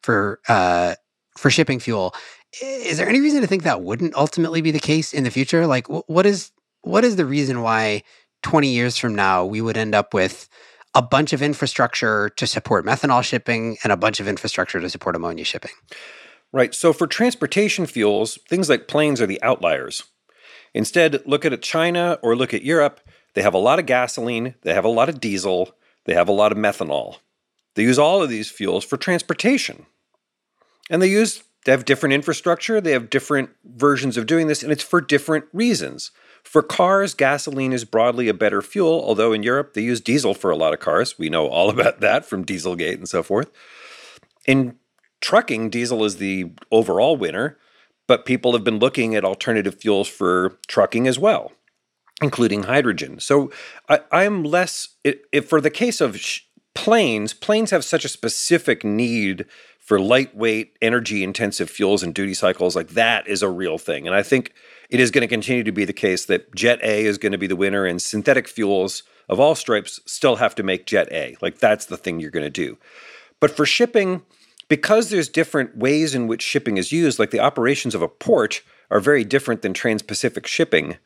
[0.02, 0.96] for uh,
[1.38, 2.14] for shipping fuel.
[2.62, 5.68] Is there any reason to think that wouldn't ultimately be the case in the future?
[5.68, 8.04] Like, what is what is the reason why
[8.44, 10.48] 20 years from now we would end up with
[10.94, 15.16] a bunch of infrastructure to support methanol shipping and a bunch of infrastructure to support
[15.16, 15.72] ammonia shipping?
[16.54, 16.74] Right.
[16.74, 20.04] So for transportation fuels, things like planes are the outliers.
[20.74, 23.02] Instead, look at China or look at Europe.
[23.34, 26.34] They have a lot of gasoline, they have a lot of diesel, they have a
[26.34, 27.18] lot of methanol.
[27.76, 29.86] They use all of these fuels for transportation.
[30.90, 34.72] And they use they have different infrastructure, they have different versions of doing this, and
[34.72, 36.12] it's for different reasons.
[36.44, 40.52] For cars, gasoline is broadly a better fuel, although in Europe they use diesel for
[40.52, 41.18] a lot of cars.
[41.18, 43.52] We know all about that from Dieselgate and so forth.
[44.46, 44.78] In
[45.22, 47.58] trucking, diesel is the overall winner,
[48.08, 51.52] but people have been looking at alternative fuels for trucking as well,
[52.22, 53.20] including hydrogen.
[53.20, 53.52] So
[53.90, 54.90] I, am less,
[55.48, 56.42] for the case of sh-
[56.76, 59.48] planes, planes have such a specific need
[59.86, 64.08] for lightweight, energy intensive fuels and duty cycles, like that is a real thing.
[64.08, 64.52] And I think
[64.90, 67.38] it is going to continue to be the case that Jet A is going to
[67.38, 71.38] be the winner, and synthetic fuels of all stripes still have to make Jet A.
[71.40, 72.80] Like that's the thing you're going to do.
[73.40, 74.24] But for shipping,
[74.70, 78.64] because there's different ways in which shipping is used, like the operations of a port
[78.90, 80.98] are very different than trans Pacific shipping,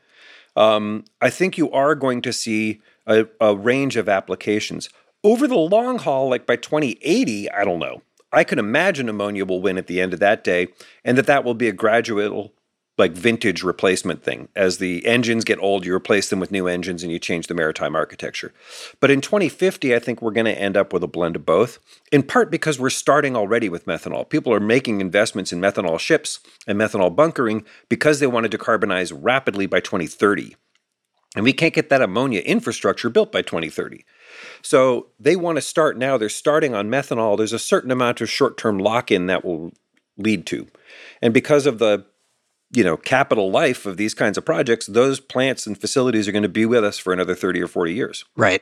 [0.55, 4.87] um, I think you are going to see a, a range of applications.
[5.21, 8.03] Over the long haul, like by 2080, I don't know.
[8.31, 10.67] I can imagine ammonia will win at the end of that day,
[11.03, 12.53] and that that will be a gradual,
[12.97, 14.49] like vintage replacement thing.
[14.55, 17.53] As the engines get old, you replace them with new engines and you change the
[17.55, 18.53] maritime architecture.
[18.99, 21.79] But in 2050, I think we're going to end up with a blend of both,
[22.11, 24.29] in part because we're starting already with methanol.
[24.29, 29.17] People are making investments in methanol ships and methanol bunkering because they want to decarbonize
[29.17, 30.55] rapidly by 2030.
[31.39, 34.03] And we can't get that ammonia infrastructure built by 2030.
[34.61, 36.17] So they want to start now.
[36.17, 37.37] They're starting on methanol.
[37.37, 39.71] There's a certain amount of short term lock in that will
[40.17, 40.67] lead to.
[41.21, 42.05] And because of the
[42.71, 46.43] you know capital life of these kinds of projects, those plants and facilities are going
[46.43, 48.25] to be with us for another thirty or forty years.
[48.35, 48.61] Right.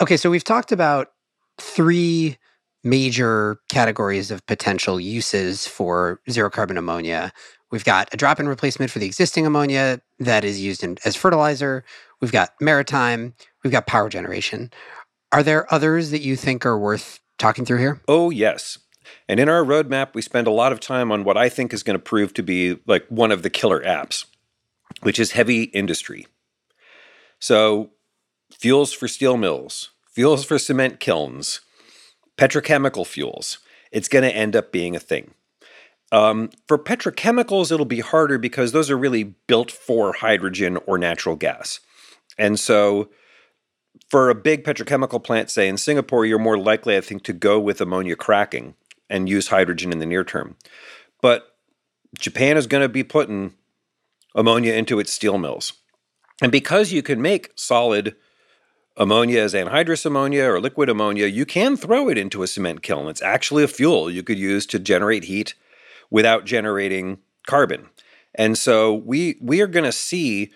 [0.00, 1.12] Okay, so we've talked about
[1.60, 2.38] three
[2.82, 7.32] major categories of potential uses for zero carbon ammonia.
[7.70, 11.16] We've got a drop in replacement for the existing ammonia that is used in, as
[11.16, 11.84] fertilizer.
[12.20, 13.34] We've got maritime.
[13.62, 14.70] We've got power generation.
[15.32, 18.00] Are there others that you think are worth talking through here?
[18.08, 18.78] Oh, yes.
[19.28, 21.82] And in our roadmap, we spend a lot of time on what I think is
[21.82, 24.24] going to prove to be like one of the killer apps,
[25.02, 26.26] which is heavy industry.
[27.38, 27.90] So,
[28.52, 31.60] fuels for steel mills, fuels for cement kilns,
[32.36, 33.58] petrochemical fuels.
[33.92, 35.34] It's going to end up being a thing.
[36.10, 41.36] Um, for petrochemicals, it'll be harder because those are really built for hydrogen or natural
[41.36, 41.80] gas.
[42.38, 43.10] And so,
[44.08, 47.60] for a big petrochemical plant, say in Singapore, you're more likely, I think, to go
[47.60, 48.74] with ammonia cracking
[49.10, 50.56] and use hydrogen in the near term.
[51.20, 51.56] But
[52.18, 53.54] Japan is going to be putting
[54.34, 55.72] ammonia into its steel mills.
[56.40, 58.14] And because you can make solid
[58.96, 63.08] ammonia as anhydrous ammonia or liquid ammonia, you can throw it into a cement kiln.
[63.08, 65.54] It's actually a fuel you could use to generate heat
[66.10, 67.88] without generating carbon.
[68.34, 70.50] And so we we are going to see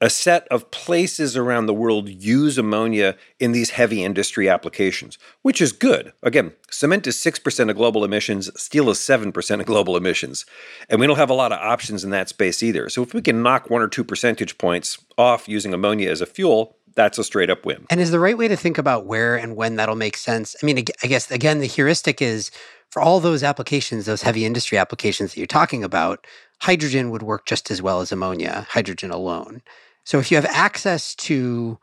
[0.00, 5.62] a set of places around the world use ammonia in these heavy industry applications, which
[5.62, 6.12] is good.
[6.22, 10.44] Again, cement is 6% of global emissions, steel is 7% of global emissions.
[10.90, 12.90] And we don't have a lot of options in that space either.
[12.90, 16.26] So if we can knock one or two percentage points off using ammonia as a
[16.26, 17.86] fuel, that's a straight up win.
[17.90, 20.56] And is the right way to think about where and when that'll make sense?
[20.62, 22.50] I mean, I guess, again, the heuristic is
[22.90, 26.26] for all those applications, those heavy industry applications that you're talking about,
[26.60, 29.62] hydrogen would work just as well as ammonia, hydrogen alone.
[30.04, 31.78] So if you have access to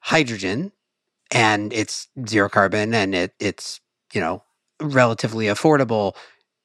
[0.00, 0.72] hydrogen
[1.30, 3.80] and it's zero carbon and it, it's,
[4.12, 4.42] you know,
[4.80, 6.16] relatively affordable,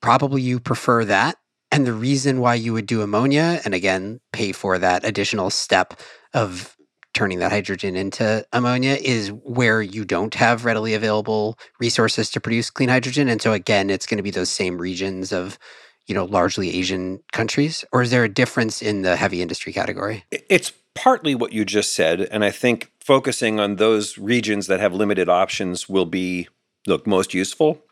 [0.02, 1.38] probably you prefer that.
[1.72, 6.00] And the reason why you would do ammonia and again pay for that additional step
[6.34, 6.76] of
[7.16, 12.70] turning that hydrogen into ammonia is where you don't have readily available resources to produce
[12.70, 13.28] clean hydrogen.
[13.28, 15.58] And so again, it's going to be those same regions of
[16.06, 20.24] you know largely asian countries or is there a difference in the heavy industry category
[20.30, 22.22] it's partly what you just said.
[22.22, 26.48] And I think focusing on those regions that have limited options will be,
[26.88, 27.84] look, most useful.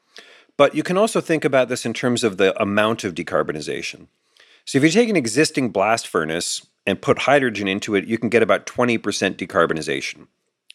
[0.57, 4.07] But you can also think about this in terms of the amount of decarbonization.
[4.65, 8.29] So if you take an existing blast furnace and put hydrogen into it, you can
[8.29, 8.99] get about 20%
[9.35, 10.27] decarbonization.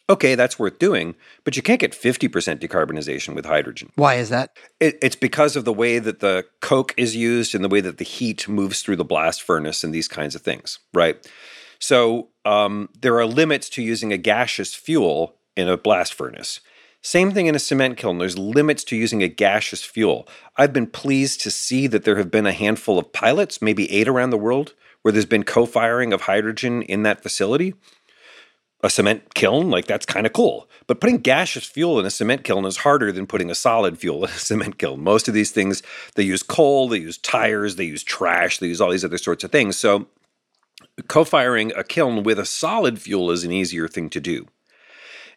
[0.09, 3.91] Okay, that's worth doing, but you can't get 50% decarbonization with hydrogen.
[3.95, 4.57] Why is that?
[4.79, 7.99] It, it's because of the way that the coke is used and the way that
[7.99, 11.29] the heat moves through the blast furnace and these kinds of things, right?
[11.77, 16.59] So um, there are limits to using a gaseous fuel in a blast furnace.
[17.01, 18.17] Same thing in a cement kiln.
[18.17, 20.27] There's limits to using a gaseous fuel.
[20.57, 24.07] I've been pleased to see that there have been a handful of pilots, maybe eight
[24.07, 27.73] around the world, where there's been co firing of hydrogen in that facility.
[28.81, 30.69] A cement kiln, like that's kind of cool.
[30.87, 34.23] But putting gaseous fuel in a cement kiln is harder than putting a solid fuel
[34.23, 35.03] in a cement kiln.
[35.03, 35.83] Most of these things,
[36.15, 39.43] they use coal, they use tires, they use trash, they use all these other sorts
[39.43, 39.75] of things.
[39.77, 40.07] So
[41.07, 44.47] co-firing a kiln with a solid fuel is an easier thing to do.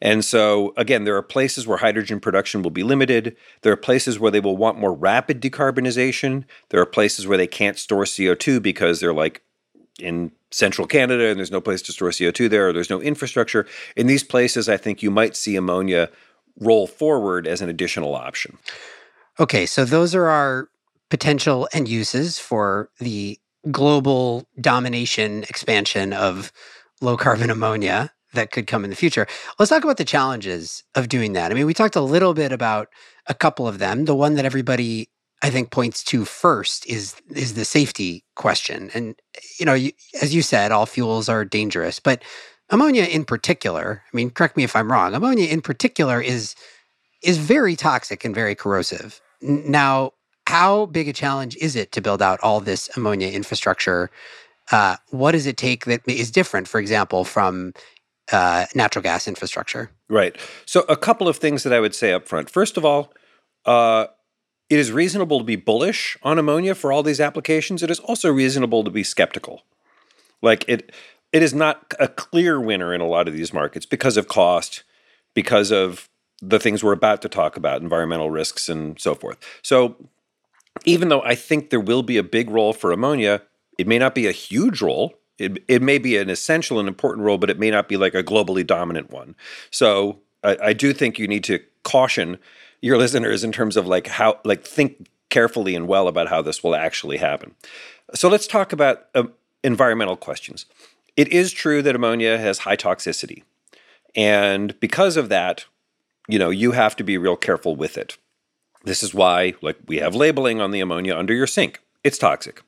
[0.01, 3.37] And so, again, there are places where hydrogen production will be limited.
[3.63, 6.45] There are places where they will want more rapid decarbonization.
[6.71, 9.43] There are places where they can't store CO2 because they're like
[10.03, 13.67] in central Canada and there's no place to store CO2 there, or there's no infrastructure.
[13.97, 16.11] In these places, I think you might see ammonia
[16.59, 18.59] roll forward as an additional option.
[19.41, 20.69] Okay, so those are our
[21.09, 23.39] potential end uses for the
[23.71, 26.53] global domination expansion of
[27.01, 29.27] low carbon ammonia that could come in the future.
[29.59, 31.51] Let's talk about the challenges of doing that.
[31.51, 32.89] I mean, we talked a little bit about
[33.27, 34.07] a couple of them.
[34.07, 35.11] The one that everybody
[35.43, 38.91] I think points to first is is the safety question.
[38.95, 39.17] And
[39.59, 42.23] you know, you, as you said, all fuels are dangerous, but
[42.71, 45.15] ammonia in particular, I mean, correct me if I'm wrong.
[45.15, 46.55] Ammonia in particular is
[47.23, 49.21] is very toxic and very corrosive.
[49.41, 50.13] Now,
[50.47, 54.11] how big a challenge is it to build out all this ammonia infrastructure?
[54.71, 57.73] Uh, what does it take that is different, for example, from
[58.31, 59.91] uh, natural gas infrastructure?
[60.09, 60.37] Right.
[60.67, 62.49] So, a couple of things that I would say up front.
[62.49, 63.13] First of all,
[63.67, 64.07] uh,
[64.73, 67.83] it is reasonable to be bullish on ammonia for all these applications.
[67.83, 69.65] It is also reasonable to be skeptical.
[70.41, 70.93] Like it,
[71.31, 74.83] it is not a clear winner in a lot of these markets because of cost,
[75.35, 76.09] because of
[76.41, 79.37] the things we're about to talk about, environmental risks and so forth.
[79.61, 79.95] So
[80.87, 83.43] even though I think there will be a big role for ammonia,
[83.77, 85.13] it may not be a huge role.
[85.37, 88.15] It, it may be an essential and important role, but it may not be like
[88.15, 89.37] a globally dominant one.
[89.71, 92.39] So I, I do think you need to caution
[92.83, 96.63] your listeners in terms of like how, like, think carefully and well about how this
[96.63, 97.55] will actually happen.
[98.15, 99.25] So let's talk about uh,
[99.65, 100.67] environmental questions.
[101.17, 103.43] It is true that ammonia has high toxicity.
[104.15, 105.65] And because of that,
[106.29, 108.19] you know, you have to be real careful with it.
[108.85, 111.81] This is why, like, we have labeling on the ammonia under your sink.
[112.05, 112.63] It's toxic.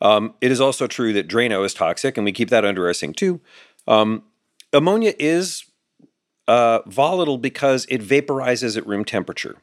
[0.00, 2.94] Um, it is also true that Drano is toxic, and we keep that under our
[2.94, 3.40] sink too.
[3.86, 4.24] Um,
[4.72, 5.63] ammonia is
[6.48, 9.56] uh, volatile because it vaporizes at room temperature.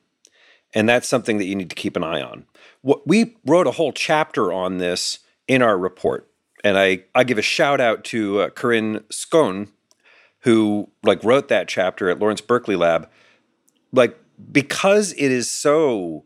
[0.73, 2.45] And that's something that you need to keep an eye on.
[2.82, 6.29] What, we wrote a whole chapter on this in our report.
[6.63, 9.67] And I, I give a shout out to uh, Corinne Scown,
[10.41, 13.09] who like wrote that chapter at Lawrence Berkeley Lab.
[13.91, 14.17] Like
[14.51, 16.23] because it is so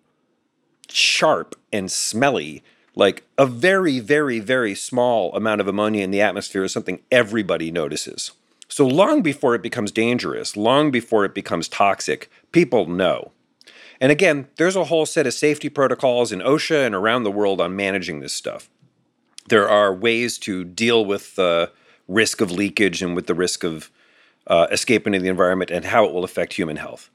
[0.90, 2.64] sharp and smelly,
[2.96, 7.72] like a very, very, very small amount of ammonia in the atmosphere is something everybody
[7.72, 8.32] notices.
[8.68, 13.32] So long before it becomes dangerous, long before it becomes toxic, people know.
[14.02, 17.62] And again, there's a whole set of safety protocols in OSHA and around the world
[17.62, 18.70] on managing this stuff.
[19.48, 21.72] There are ways to deal with the
[22.08, 23.92] risk of leakage and with the risk of
[24.48, 27.10] uh, escape into the environment and how it will affect human health.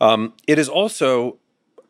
[0.00, 1.38] Um, it is also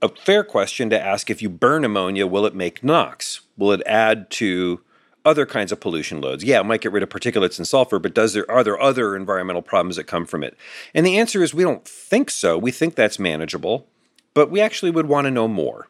[0.00, 3.42] a fair question to ask if you burn ammonia, will it make NOx?
[3.56, 4.80] Will it add to
[5.24, 6.44] other kinds of pollution loads?
[6.44, 9.16] Yeah, it might get rid of particulates and sulfur, but does there are there other
[9.16, 10.56] environmental problems that come from it?
[10.94, 12.58] And the answer is we don't think so.
[12.58, 13.88] We think that's manageable,
[14.34, 15.88] but we actually would want to know more.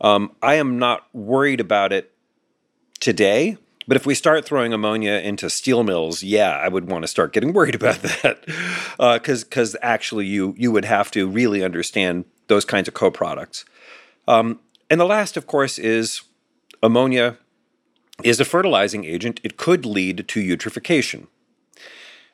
[0.00, 2.12] Um, I am not worried about it
[3.00, 3.58] today.
[3.88, 7.32] But if we start throwing ammonia into steel mills, yeah, I would want to start
[7.32, 12.24] getting worried about that, because uh, because actually you you would have to really understand
[12.46, 13.64] those kinds of co-products.
[14.28, 16.22] Um, and the last, of course, is
[16.84, 17.38] ammonia
[18.24, 19.40] is a fertilizing agent.
[19.42, 21.26] It could lead to eutrophication.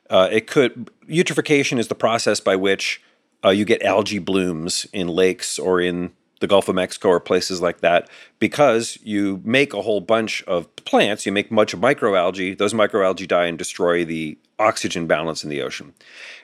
[0.09, 3.03] Uh, it could eutrophication is the process by which
[3.45, 7.63] uh, you get algae blooms in lakes or in the Gulf of Mexico or places
[7.63, 8.09] like that
[8.39, 13.27] because you make a whole bunch of plants, you make much of microalgae, those microalgae
[13.27, 15.95] die and destroy the oxygen balance in the ocean.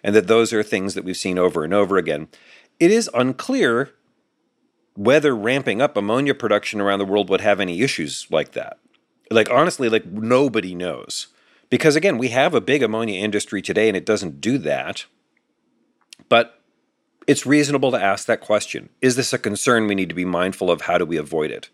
[0.03, 2.29] And that those are things that we've seen over and over again.
[2.81, 3.91] It is unclear
[4.95, 8.79] whether ramping up ammonia production around the world would have any issues like that.
[9.33, 11.29] Like, honestly, like nobody knows.
[11.71, 15.07] Because again, we have a big ammonia industry today and it doesn't do that.
[16.29, 16.61] But
[17.27, 18.91] it's reasonable to ask that question.
[19.01, 20.83] Is this a concern we need to be mindful of?
[20.83, 21.71] How do we avoid it?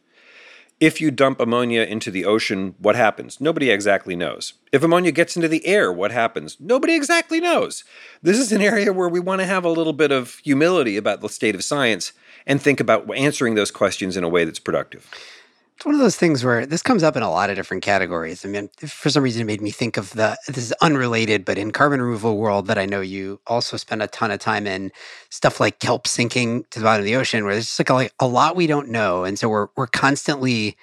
[0.81, 3.41] If you dump ammonia into the ocean, what happens?
[3.41, 4.53] Nobody exactly knows.
[4.71, 6.57] If ammonia gets into the air, what happens?
[6.61, 7.83] Nobody exactly knows.
[8.23, 11.21] This is an area where we want to have a little bit of humility about
[11.21, 12.13] the state of science
[12.47, 15.11] and think about answering those questions in a way that's productive
[15.79, 18.45] it's one of those things where this comes up in a lot of different categories.
[18.45, 21.57] I mean, for some reason, it made me think of the this is unrelated, but
[21.57, 24.91] in carbon removal world that I know you also spend a ton of time in
[25.31, 27.95] stuff like kelp sinking to the bottom of the ocean, where there's just like a,
[27.95, 30.77] like a lot we don't know, and so we're we're constantly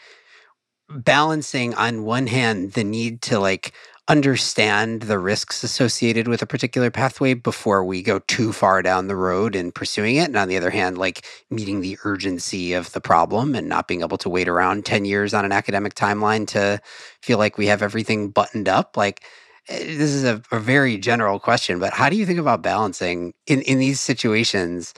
[0.90, 3.74] balancing on one hand the need to like
[4.08, 9.16] understand the risks associated with a particular pathway before we go too far down the
[9.16, 10.26] road in pursuing it.
[10.26, 14.02] And on the other hand, like meeting the urgency of the problem and not being
[14.02, 16.80] able to wait around 10 years on an academic timeline to
[17.22, 18.96] feel like we have everything buttoned up.
[18.96, 19.24] Like,
[19.70, 23.34] eh, this is a, a very general question, but how do you think about balancing
[23.48, 24.94] in, in these situations?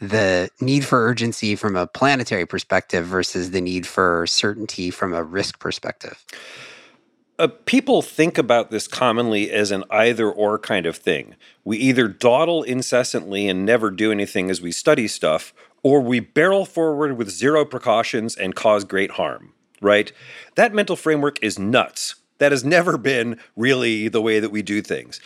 [0.00, 5.24] the need for urgency from a planetary perspective versus the need for certainty from a
[5.24, 6.24] risk perspective?
[7.38, 11.36] Uh, people think about this commonly as an either or kind of thing.
[11.64, 16.64] We either dawdle incessantly and never do anything as we study stuff, or we barrel
[16.64, 20.12] forward with zero precautions and cause great harm, right?
[20.56, 22.16] That mental framework is nuts.
[22.38, 25.20] That has never been really the way that we do things.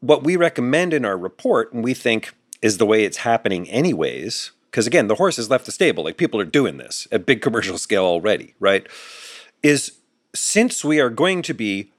[0.00, 4.50] What we recommend in our report, and we think is the way it's happening anyways,
[4.70, 6.04] because again, the horse has left the stable.
[6.04, 8.86] Like people are doing this at big commercial scale already, right?
[9.62, 9.92] Is
[10.34, 11.92] since we are going to be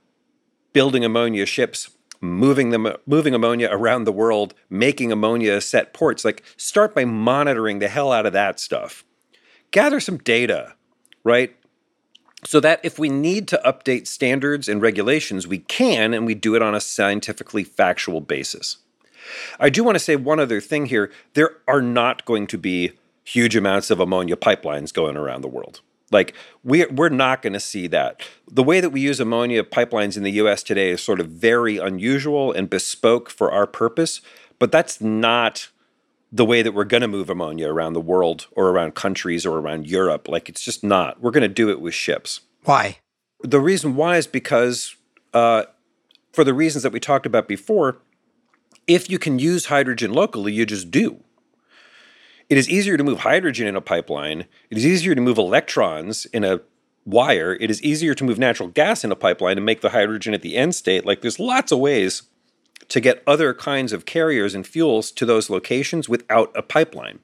[0.73, 6.43] building ammonia ships, moving them moving ammonia around the world, making ammonia set ports, like
[6.57, 9.03] start by monitoring the hell out of that stuff.
[9.71, 10.73] Gather some data,
[11.23, 11.55] right?
[12.45, 16.55] So that if we need to update standards and regulations, we can and we do
[16.55, 18.77] it on a scientifically factual basis.
[19.59, 21.11] I do want to say one other thing here.
[21.33, 22.91] There are not going to be
[23.23, 25.81] huge amounts of ammonia pipelines going around the world.
[26.13, 26.33] Like
[26.63, 28.21] we're we're not going to see that.
[28.49, 30.63] The way that we use ammonia pipelines in the U.S.
[30.63, 34.21] today is sort of very unusual and bespoke for our purpose,
[34.59, 35.69] but that's not
[36.31, 39.59] the way that we're going to move ammonia around the world or around countries or
[39.59, 40.27] around Europe.
[40.27, 41.21] Like it's just not.
[41.21, 42.41] We're going to do it with ships.
[42.63, 42.99] Why?
[43.41, 44.95] The reason why is because,
[45.33, 45.63] uh,
[46.31, 47.97] for the reasons that we talked about before,
[48.87, 51.23] if you can use hydrogen locally, you just do
[52.53, 54.41] It is easier to move hydrogen in a pipeline.
[54.69, 56.61] It is easier to move electrons in a
[57.03, 57.57] wire.
[57.59, 60.43] It is easier to move natural gas in a pipeline and make the hydrogen at
[60.43, 61.03] the end state.
[61.03, 62.21] Like there's lots of ways
[62.89, 67.21] to get other kinds of carriers and fuels to those locations without a pipeline.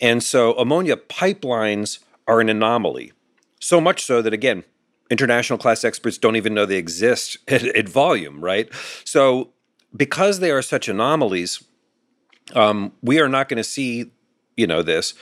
[0.00, 3.10] And so ammonia pipelines are an anomaly.
[3.58, 4.62] So much so that, again,
[5.10, 8.72] international class experts don't even know they exist at, at volume, right?
[9.02, 9.48] So,
[9.96, 11.64] because they are such anomalies,
[12.54, 14.12] um, we are not going to see,
[14.58, 15.14] you know, this.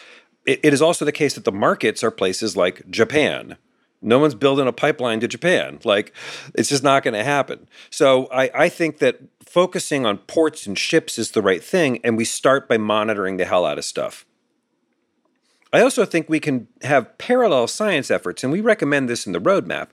[0.46, 3.56] It, it is also the case that the markets are places like Japan.
[4.02, 5.78] No one's building a pipeline to Japan.
[5.84, 6.12] Like,
[6.54, 7.68] it's just not going to happen.
[7.90, 12.16] So, I, I think that focusing on ports and ships is the right thing, and
[12.16, 14.26] we start by monitoring the hell out of stuff.
[15.72, 19.40] I also think we can have parallel science efforts, and we recommend this in the
[19.40, 19.88] roadmap.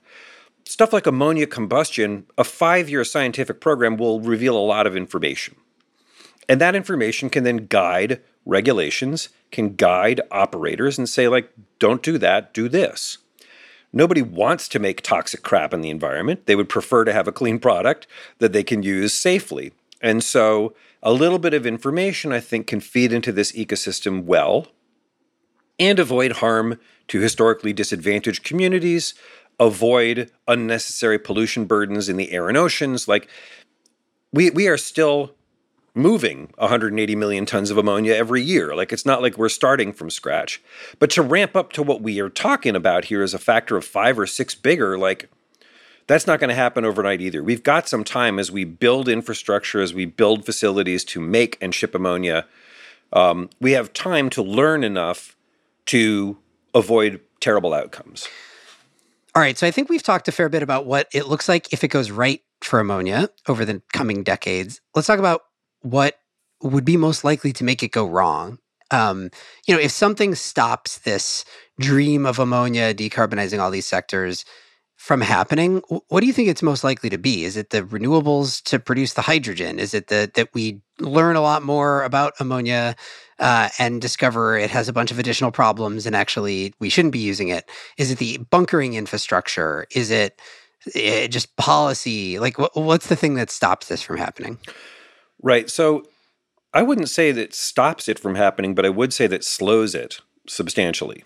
[0.65, 5.55] Stuff like ammonia combustion, a five year scientific program will reveal a lot of information.
[6.47, 12.17] And that information can then guide regulations, can guide operators and say, like, don't do
[12.17, 13.19] that, do this.
[13.93, 16.47] Nobody wants to make toxic crap in the environment.
[16.47, 18.07] They would prefer to have a clean product
[18.39, 19.71] that they can use safely.
[20.01, 20.73] And so,
[21.03, 24.67] a little bit of information, I think, can feed into this ecosystem well
[25.79, 26.79] and avoid harm
[27.09, 29.13] to historically disadvantaged communities,
[29.59, 33.07] avoid unnecessary pollution burdens in the air and oceans.
[33.07, 33.27] Like,
[34.31, 35.35] we, we are still
[35.95, 38.75] moving 180 million tons of ammonia every year.
[38.75, 40.61] Like, it's not like we're starting from scratch.
[40.99, 43.85] But to ramp up to what we are talking about here is a factor of
[43.85, 45.29] five or six bigger, like,
[46.07, 47.43] that's not going to happen overnight either.
[47.43, 51.73] We've got some time as we build infrastructure, as we build facilities to make and
[51.73, 52.45] ship ammonia.
[53.13, 55.37] Um, we have time to learn enough
[55.87, 56.37] to
[56.73, 58.27] avoid terrible outcomes.
[59.35, 59.57] All right.
[59.57, 61.87] So I think we've talked a fair bit about what it looks like if it
[61.87, 64.81] goes right for ammonia over the coming decades.
[64.95, 65.41] Let's talk about
[65.83, 66.15] what
[66.61, 68.57] would be most likely to make it go wrong.
[68.89, 69.29] Um,
[69.67, 71.45] you know, if something stops this
[71.79, 74.45] dream of ammonia decarbonizing all these sectors
[74.95, 77.43] from happening, what do you think it's most likely to be?
[77.43, 79.79] Is it the renewables to produce the hydrogen?
[79.79, 82.95] Is it the, that we learn a lot more about ammonia
[83.39, 87.19] uh, and discover it has a bunch of additional problems and actually we shouldn't be
[87.19, 87.69] using it?
[87.97, 89.87] Is it the bunkering infrastructure?
[89.91, 90.39] Is it,
[90.95, 92.39] it just policy?
[92.39, 94.59] Like, wh- what's the thing that stops this from happening?
[95.43, 95.69] Right.
[95.69, 96.07] So
[96.73, 100.21] I wouldn't say that stops it from happening, but I would say that slows it
[100.47, 101.23] substantially.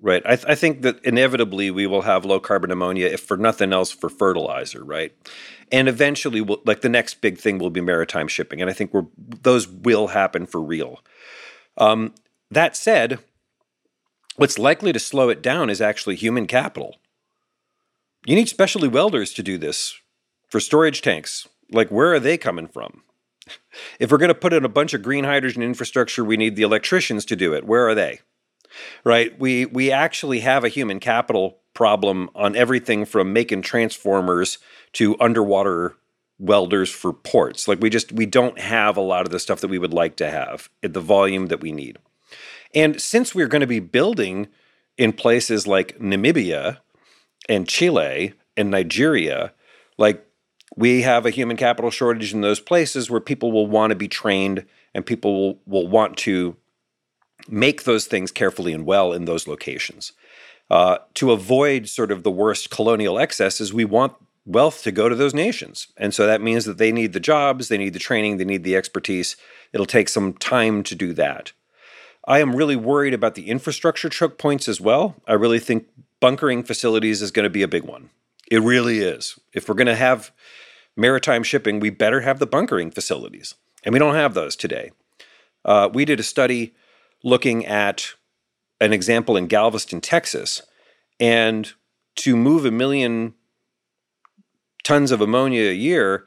[0.00, 0.22] Right.
[0.24, 3.74] I, th- I, think that inevitably we will have low carbon ammonia, if for nothing
[3.74, 4.82] else, for fertilizer.
[4.82, 5.12] Right.
[5.70, 8.62] And eventually, we'll, like the next big thing will be maritime shipping.
[8.62, 11.00] And I think we're, those will happen for real.
[11.76, 12.14] Um,
[12.50, 13.18] that said,
[14.36, 16.96] what's likely to slow it down is actually human capital.
[18.24, 19.98] You need specialty welders to do this
[20.48, 21.46] for storage tanks.
[21.70, 23.02] Like, where are they coming from?
[23.98, 26.62] If we're going to put in a bunch of green hydrogen infrastructure, we need the
[26.62, 27.66] electricians to do it.
[27.66, 28.20] Where are they?
[29.04, 29.38] right?
[29.38, 34.58] We we actually have a human capital problem on everything from making transformers
[34.94, 35.96] to underwater
[36.38, 37.68] welders for ports.
[37.68, 40.16] Like we just we don't have a lot of the stuff that we would like
[40.16, 41.98] to have at the volume that we need.
[42.74, 44.48] And since we're going to be building
[44.96, 46.78] in places like Namibia
[47.48, 49.52] and Chile and Nigeria,
[49.98, 50.24] like
[50.76, 54.08] we have a human capital shortage in those places where people will want to be
[54.08, 54.64] trained
[54.94, 56.56] and people will, will want to
[57.48, 60.12] make those things carefully and well in those locations.
[60.70, 64.14] Uh, to avoid sort of the worst colonial excesses, we want
[64.46, 65.88] wealth to go to those nations.
[65.96, 68.64] And so that means that they need the jobs, they need the training, they need
[68.64, 69.36] the expertise.
[69.72, 71.52] It'll take some time to do that.
[72.26, 75.16] I am really worried about the infrastructure choke points as well.
[75.26, 75.88] I really think
[76.20, 78.10] bunkering facilities is going to be a big one.
[78.50, 79.38] It really is.
[79.54, 80.32] If we're going to have
[80.96, 83.54] maritime shipping, we better have the bunkering facilities.
[83.84, 84.90] And we don't have those today.
[85.64, 86.74] Uh, we did a study
[87.22, 88.14] looking at
[88.80, 90.62] an example in Galveston, Texas,
[91.18, 91.72] and
[92.16, 93.34] to move a million
[94.82, 96.26] tons of ammonia a year,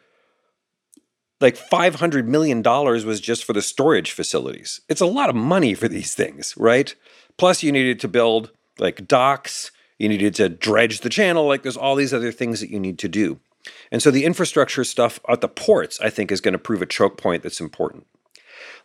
[1.41, 4.81] like $500 million was just for the storage facilities.
[4.87, 6.95] It's a lot of money for these things, right?
[7.37, 9.71] Plus, you needed to build like docks,
[10.03, 12.99] you needed to dredge the channel, like there's all these other things that you need
[12.99, 13.39] to do.
[13.91, 16.85] And so the infrastructure stuff at the ports, I think, is going to prove a
[16.85, 18.05] choke point that's important.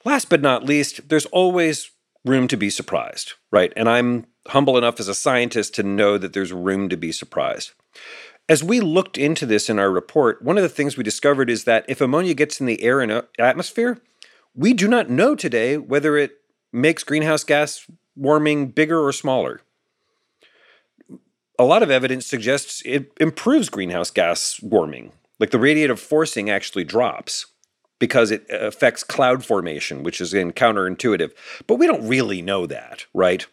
[0.05, 1.91] Last but not least, there's always
[2.25, 3.73] room to be surprised, right?
[3.77, 7.73] And I'm humble enough as a scientist to know that there's room to be surprised.
[8.49, 11.65] As we looked into this in our report, one of the things we discovered is
[11.65, 14.01] that if ammonia gets in the air and uh, atmosphere,
[14.55, 16.33] we do not know today whether it
[16.73, 19.61] makes greenhouse gas warming bigger or smaller.
[21.59, 26.85] A lot of evidence suggests it improves greenhouse gas warming, like the radiative forcing actually
[26.85, 27.47] drops.
[28.01, 31.33] because it affects cloud formation, which is in counterintuitive.
[31.67, 33.45] But we don't really know that, right?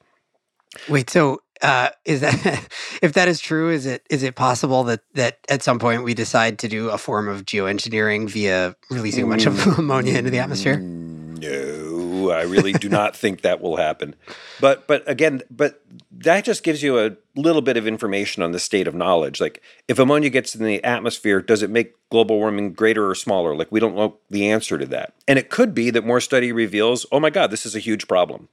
[0.88, 2.68] Wait, so uh, is that
[3.02, 6.14] if that is true, is it is it possible that that at some point we
[6.14, 9.78] decide to do a form of geoengineering via releasing a bunch of Mm.
[9.80, 10.78] ammonia into the atmosphere?
[10.78, 11.85] No,
[12.32, 14.16] I really do not think that will happen.
[14.60, 18.60] But but again, but that just gives you a little bit of information on the
[18.60, 19.42] state of knowledge.
[19.42, 23.56] Like if ammonia gets in the atmosphere, does it make global warming greater or smaller?
[23.56, 25.14] Like we don't know the answer to that.
[25.28, 28.08] And it could be that more study reveals, oh my God, this is a huge
[28.08, 28.50] problem.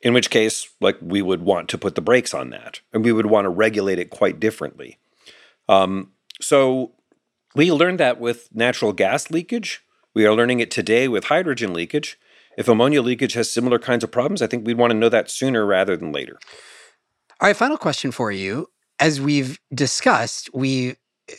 [0.00, 3.12] In which case, like we would want to put the brakes on that, and we
[3.12, 4.98] would want to regulate it quite differently.
[5.66, 6.10] Um,
[6.42, 6.92] so
[7.54, 9.82] we learned that with natural gas leakage.
[10.12, 12.18] We are learning it today with hydrogen leakage.
[12.56, 15.30] If ammonia leakage has similar kinds of problems, I think we'd want to know that
[15.30, 16.38] sooner rather than later.
[17.40, 18.68] All right, final question for you.
[19.00, 20.96] As we've discussed, we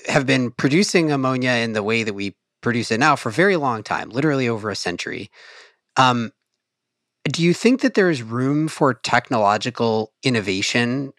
[0.07, 3.55] have been producing ammonia in the way that we produce it now for a very
[3.55, 5.29] long time, literally over a century.
[5.97, 6.31] Um,
[7.25, 11.13] do you think that there is room for technological innovation?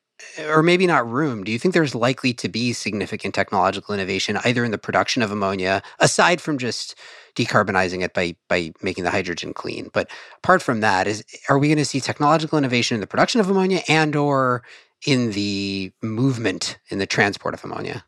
[0.49, 1.45] Or maybe not room.
[1.45, 5.31] Do you think there's likely to be significant technological innovation either in the production of
[5.31, 6.95] ammonia, aside from just
[7.35, 9.91] decarbonizing it by by making the hydrogen clean?
[9.93, 13.41] But apart from that, is are we going to see technological innovation in the production
[13.41, 14.62] of ammonia and or
[15.07, 18.05] in the movement in the transport of ammonia?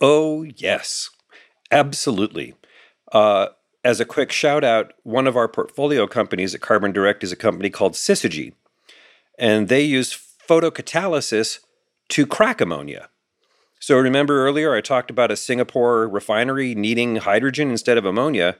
[0.00, 1.10] Oh, yes,
[1.70, 2.54] absolutely.
[3.12, 3.48] Uh,
[3.84, 7.36] as a quick shout out, one of our portfolio companies at Carbon Direct is a
[7.36, 8.54] company called Syzygy,
[9.38, 11.60] and they use photocatalysis
[12.08, 13.08] to crack ammonia.
[13.78, 18.56] So remember earlier I talked about a Singapore refinery needing hydrogen instead of ammonia.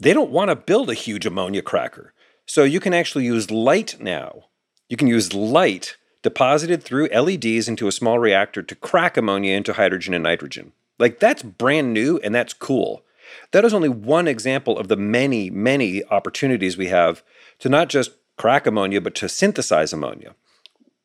[0.00, 2.14] They don't want to build a huge ammonia cracker.
[2.46, 4.46] So you can actually use light now.
[4.88, 9.74] You can use light deposited through LEDs into a small reactor to crack ammonia into
[9.74, 10.72] hydrogen and nitrogen.
[10.98, 13.04] Like that's brand new and that's cool.
[13.50, 17.22] That is only one example of the many, many opportunities we have
[17.58, 20.34] to not just crack ammonia, but to synthesize ammonia.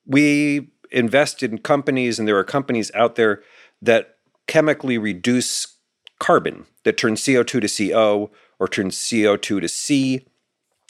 [0.07, 3.43] We invest in companies, and there are companies out there
[3.81, 4.15] that
[4.47, 5.77] chemically reduce
[6.19, 10.25] carbon, that turn CO2 to CO or turn CO2 to C,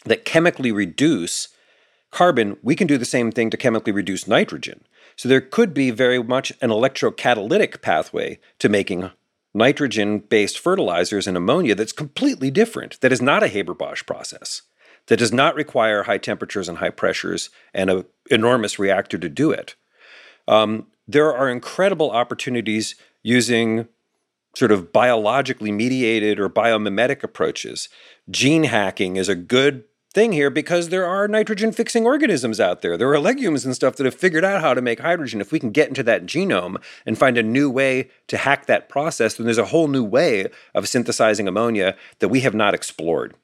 [0.05, 1.49] that chemically reduce
[2.11, 2.57] carbon.
[2.61, 4.85] We can do the same thing to chemically reduce nitrogen.
[5.15, 9.09] So there could be very much an electrocatalytic pathway to making
[9.53, 14.61] nitrogen based fertilizers and ammonia that's completely different, that is not a Haber Bosch process,
[15.07, 19.51] that does not require high temperatures and high pressures and an enormous reactor to do
[19.51, 19.75] it.
[20.47, 23.87] Um, there are incredible opportunities using
[24.55, 27.89] sort of biologically mediated or biomimetic approaches.
[28.29, 29.83] Gene hacking is a good
[30.13, 32.97] thing here because there are nitrogen fixing organisms out there.
[32.97, 35.41] There are legumes and stuff that have figured out how to make hydrogen.
[35.41, 38.89] If we can get into that genome and find a new way to hack that
[38.89, 43.35] process, then there's a whole new way of synthesizing ammonia that we have not explored.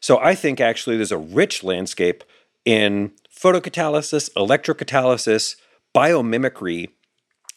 [0.00, 2.24] So I think actually there's a rich landscape
[2.64, 5.56] in photocatalysis, electrocatalysis,
[5.94, 6.88] biomimicry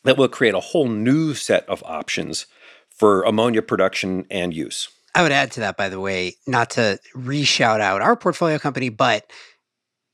[0.04, 2.46] that will create a whole new set of options
[2.90, 4.90] for ammonia production and use.
[5.16, 8.58] I would add to that, by the way, not to re shout out our portfolio
[8.58, 9.32] company, but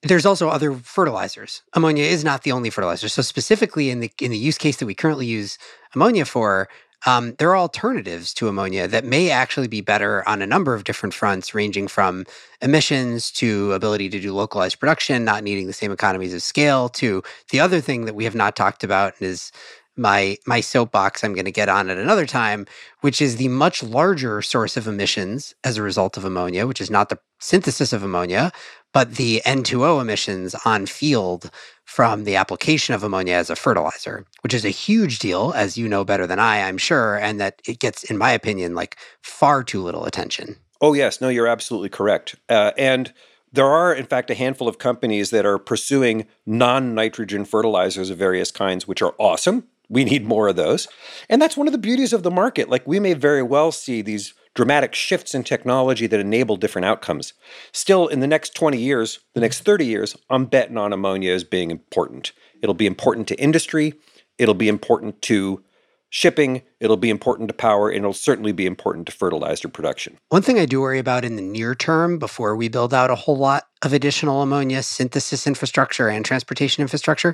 [0.04, 1.62] there's also other fertilizers.
[1.74, 3.10] Ammonia is not the only fertilizer.
[3.10, 5.58] So specifically in the in the use case that we currently use
[5.94, 6.70] ammonia for,
[7.06, 10.84] um, there are alternatives to ammonia that may actually be better on a number of
[10.84, 12.26] different fronts, ranging from
[12.62, 17.24] emissions to ability to do localized production, not needing the same economies of scale, to
[17.52, 19.52] the other thing that we have not talked about and is
[20.00, 22.66] my my soapbox I'm going to get on at another time,
[23.02, 26.90] which is the much larger source of emissions as a result of ammonia, which is
[26.90, 28.52] not the synthesis of ammonia,
[28.94, 31.52] but the N2O emissions on field
[31.90, 35.90] from the application of ammonia as a fertilizer, which is a huge deal, as you
[35.90, 39.64] know better than I, I'm sure, and that it gets, in my opinion, like far
[39.64, 40.58] too little attention.
[40.82, 41.20] Oh, yes.
[41.20, 42.36] No, you're absolutely correct.
[42.48, 43.12] Uh, and
[43.52, 48.20] there are, in fact, a handful of companies that are pursuing non nitrogen fertilizers of
[48.20, 49.68] various kinds, which are awesome.
[49.90, 50.88] We need more of those.
[51.28, 52.70] And that's one of the beauties of the market.
[52.70, 57.32] Like, we may very well see these dramatic shifts in technology that enable different outcomes.
[57.72, 61.46] Still, in the next 20 years, the next 30 years, I'm betting on ammonia as
[61.46, 62.34] being important.
[62.62, 63.94] It'll be important to industry,
[64.38, 65.64] it'll be important to
[66.10, 70.18] shipping, it'll be important to power, and it'll certainly be important to fertilizer production.
[70.28, 73.16] One thing I do worry about in the near term before we build out a
[73.16, 77.34] whole lot of additional ammonia synthesis infrastructure and transportation infrastructure,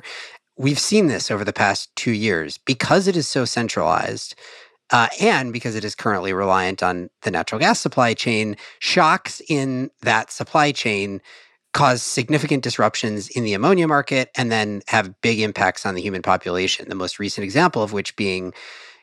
[0.56, 4.36] we've seen this over the past two years because it is so centralized.
[4.90, 9.90] Uh, and because it is currently reliant on the natural gas supply chain, shocks in
[10.02, 11.20] that supply chain
[11.72, 16.22] cause significant disruptions in the ammonia market and then have big impacts on the human
[16.22, 16.88] population.
[16.88, 18.54] The most recent example of which being,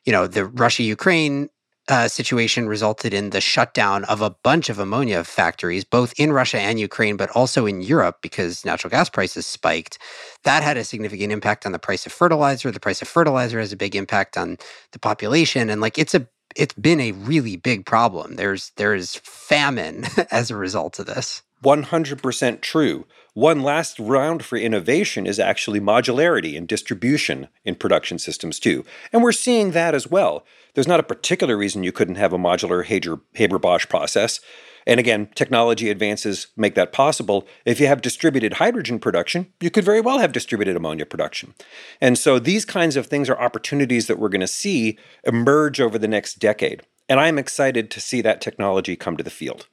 [0.05, 1.49] you know, the Russia Ukraine
[1.89, 6.59] uh, situation resulted in the shutdown of a bunch of ammonia factories, both in Russia
[6.59, 9.97] and Ukraine, but also in Europe because natural gas prices spiked.
[10.43, 12.71] That had a significant impact on the price of fertilizer.
[12.71, 14.57] The price of fertilizer has a big impact on
[14.91, 15.69] the population.
[15.69, 18.35] And like it's a it's been a really big problem.
[18.35, 21.41] There's there's famine as a result of this.
[21.63, 23.05] 100% true.
[23.35, 28.85] One last round for innovation is actually modularity and distribution in production systems, too.
[29.11, 30.45] And we're seeing that as well.
[30.75, 34.39] There's not a particular reason you couldn't have a modular Haber Bosch process.
[34.85, 37.47] And again, technology advances make that possible.
[37.65, 41.55] If you have distributed hydrogen production, you could very well have distributed ammonia production.
[42.01, 45.97] And so these kinds of things are opportunities that we're going to see emerge over
[45.97, 46.83] the next decade.
[47.13, 49.67] And I'm excited to see that technology come to the field.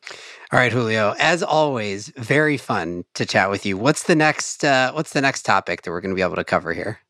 [0.53, 1.14] All right, Julio.
[1.18, 3.78] As always, very fun to chat with you.
[3.78, 4.62] What's the next?
[4.62, 7.01] Uh, what's the next topic that we're going to be able to cover here?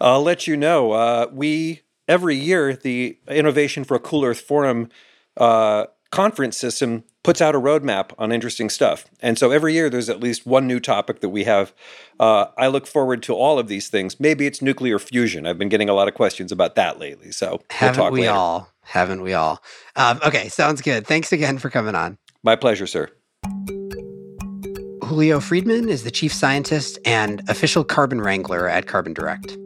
[0.00, 0.92] I'll let you know.
[0.92, 4.88] Uh, we every year the Innovation for a Cool Earth Forum
[5.36, 10.08] uh, conference system puts out a roadmap on interesting stuff, and so every year there's
[10.08, 11.72] at least one new topic that we have.
[12.20, 14.20] Uh, I look forward to all of these things.
[14.20, 15.46] Maybe it's nuclear fusion.
[15.46, 17.32] I've been getting a lot of questions about that lately.
[17.32, 18.32] So haven't we'll we later.
[18.32, 18.72] all?
[18.82, 19.62] Haven't we all?
[19.96, 21.06] Um, okay, sounds good.
[21.06, 22.18] Thanks again for coming on.
[22.42, 23.10] My pleasure, sir.
[25.02, 29.56] Julio Friedmann is the chief scientist and official carbon wrangler at Carbon Direct.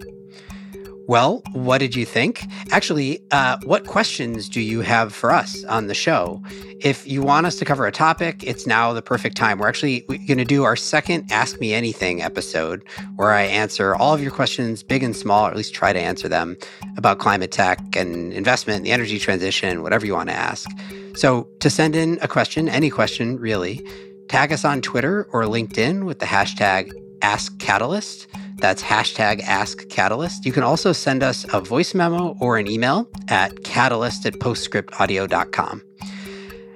[1.07, 2.44] Well, what did you think?
[2.70, 6.42] Actually, uh, what questions do you have for us on the show?
[6.80, 9.59] If you want us to cover a topic, it's now the perfect time.
[9.59, 12.84] We're actually going to do our second Ask Me Anything episode
[13.16, 15.98] where I answer all of your questions, big and small, or at least try to
[15.98, 16.57] answer them
[16.96, 20.70] about climate tech and investment, the energy transition, whatever you want to ask.
[21.14, 23.84] So, to send in a question, any question really,
[24.28, 28.26] tag us on Twitter or LinkedIn with the hashtag AskCatalyst.
[28.61, 30.45] That's hashtag AskCatalyst.
[30.45, 35.83] You can also send us a voice memo or an email at catalyst at postscriptaudio.com.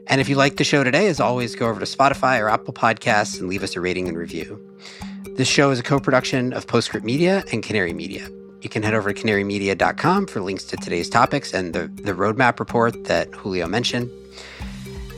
[0.07, 2.75] And if you like the show today, as always, go over to Spotify or Apple
[2.75, 4.61] Podcasts and leave us a rating and review.
[5.37, 8.29] This show is a co production of Postscript Media and Canary Media.
[8.61, 12.59] You can head over to canarymedia.com for links to today's topics and the, the roadmap
[12.59, 14.11] report that Julio mentioned.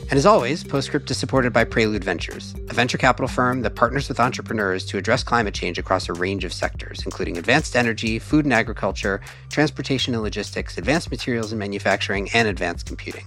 [0.09, 4.07] And as always, Postscript is supported by Prelude Ventures, a venture capital firm that partners
[4.07, 8.45] with entrepreneurs to address climate change across a range of sectors, including advanced energy, food
[8.45, 13.25] and agriculture, transportation and logistics, advanced materials and manufacturing, and advanced computing.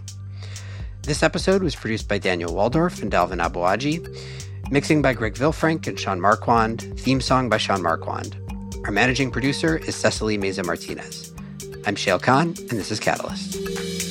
[1.03, 6.01] This episode was produced by Daniel Woldorff and Dalvin Aboagye, mixing by Greg Vilfranc and
[6.01, 8.37] Sean Marquand, theme song by Sean Marquand.
[8.87, 11.35] Our managing producer is Cecily Meza Martinez.
[11.87, 14.10] I'm Shayle Kann, and this is Catalyst.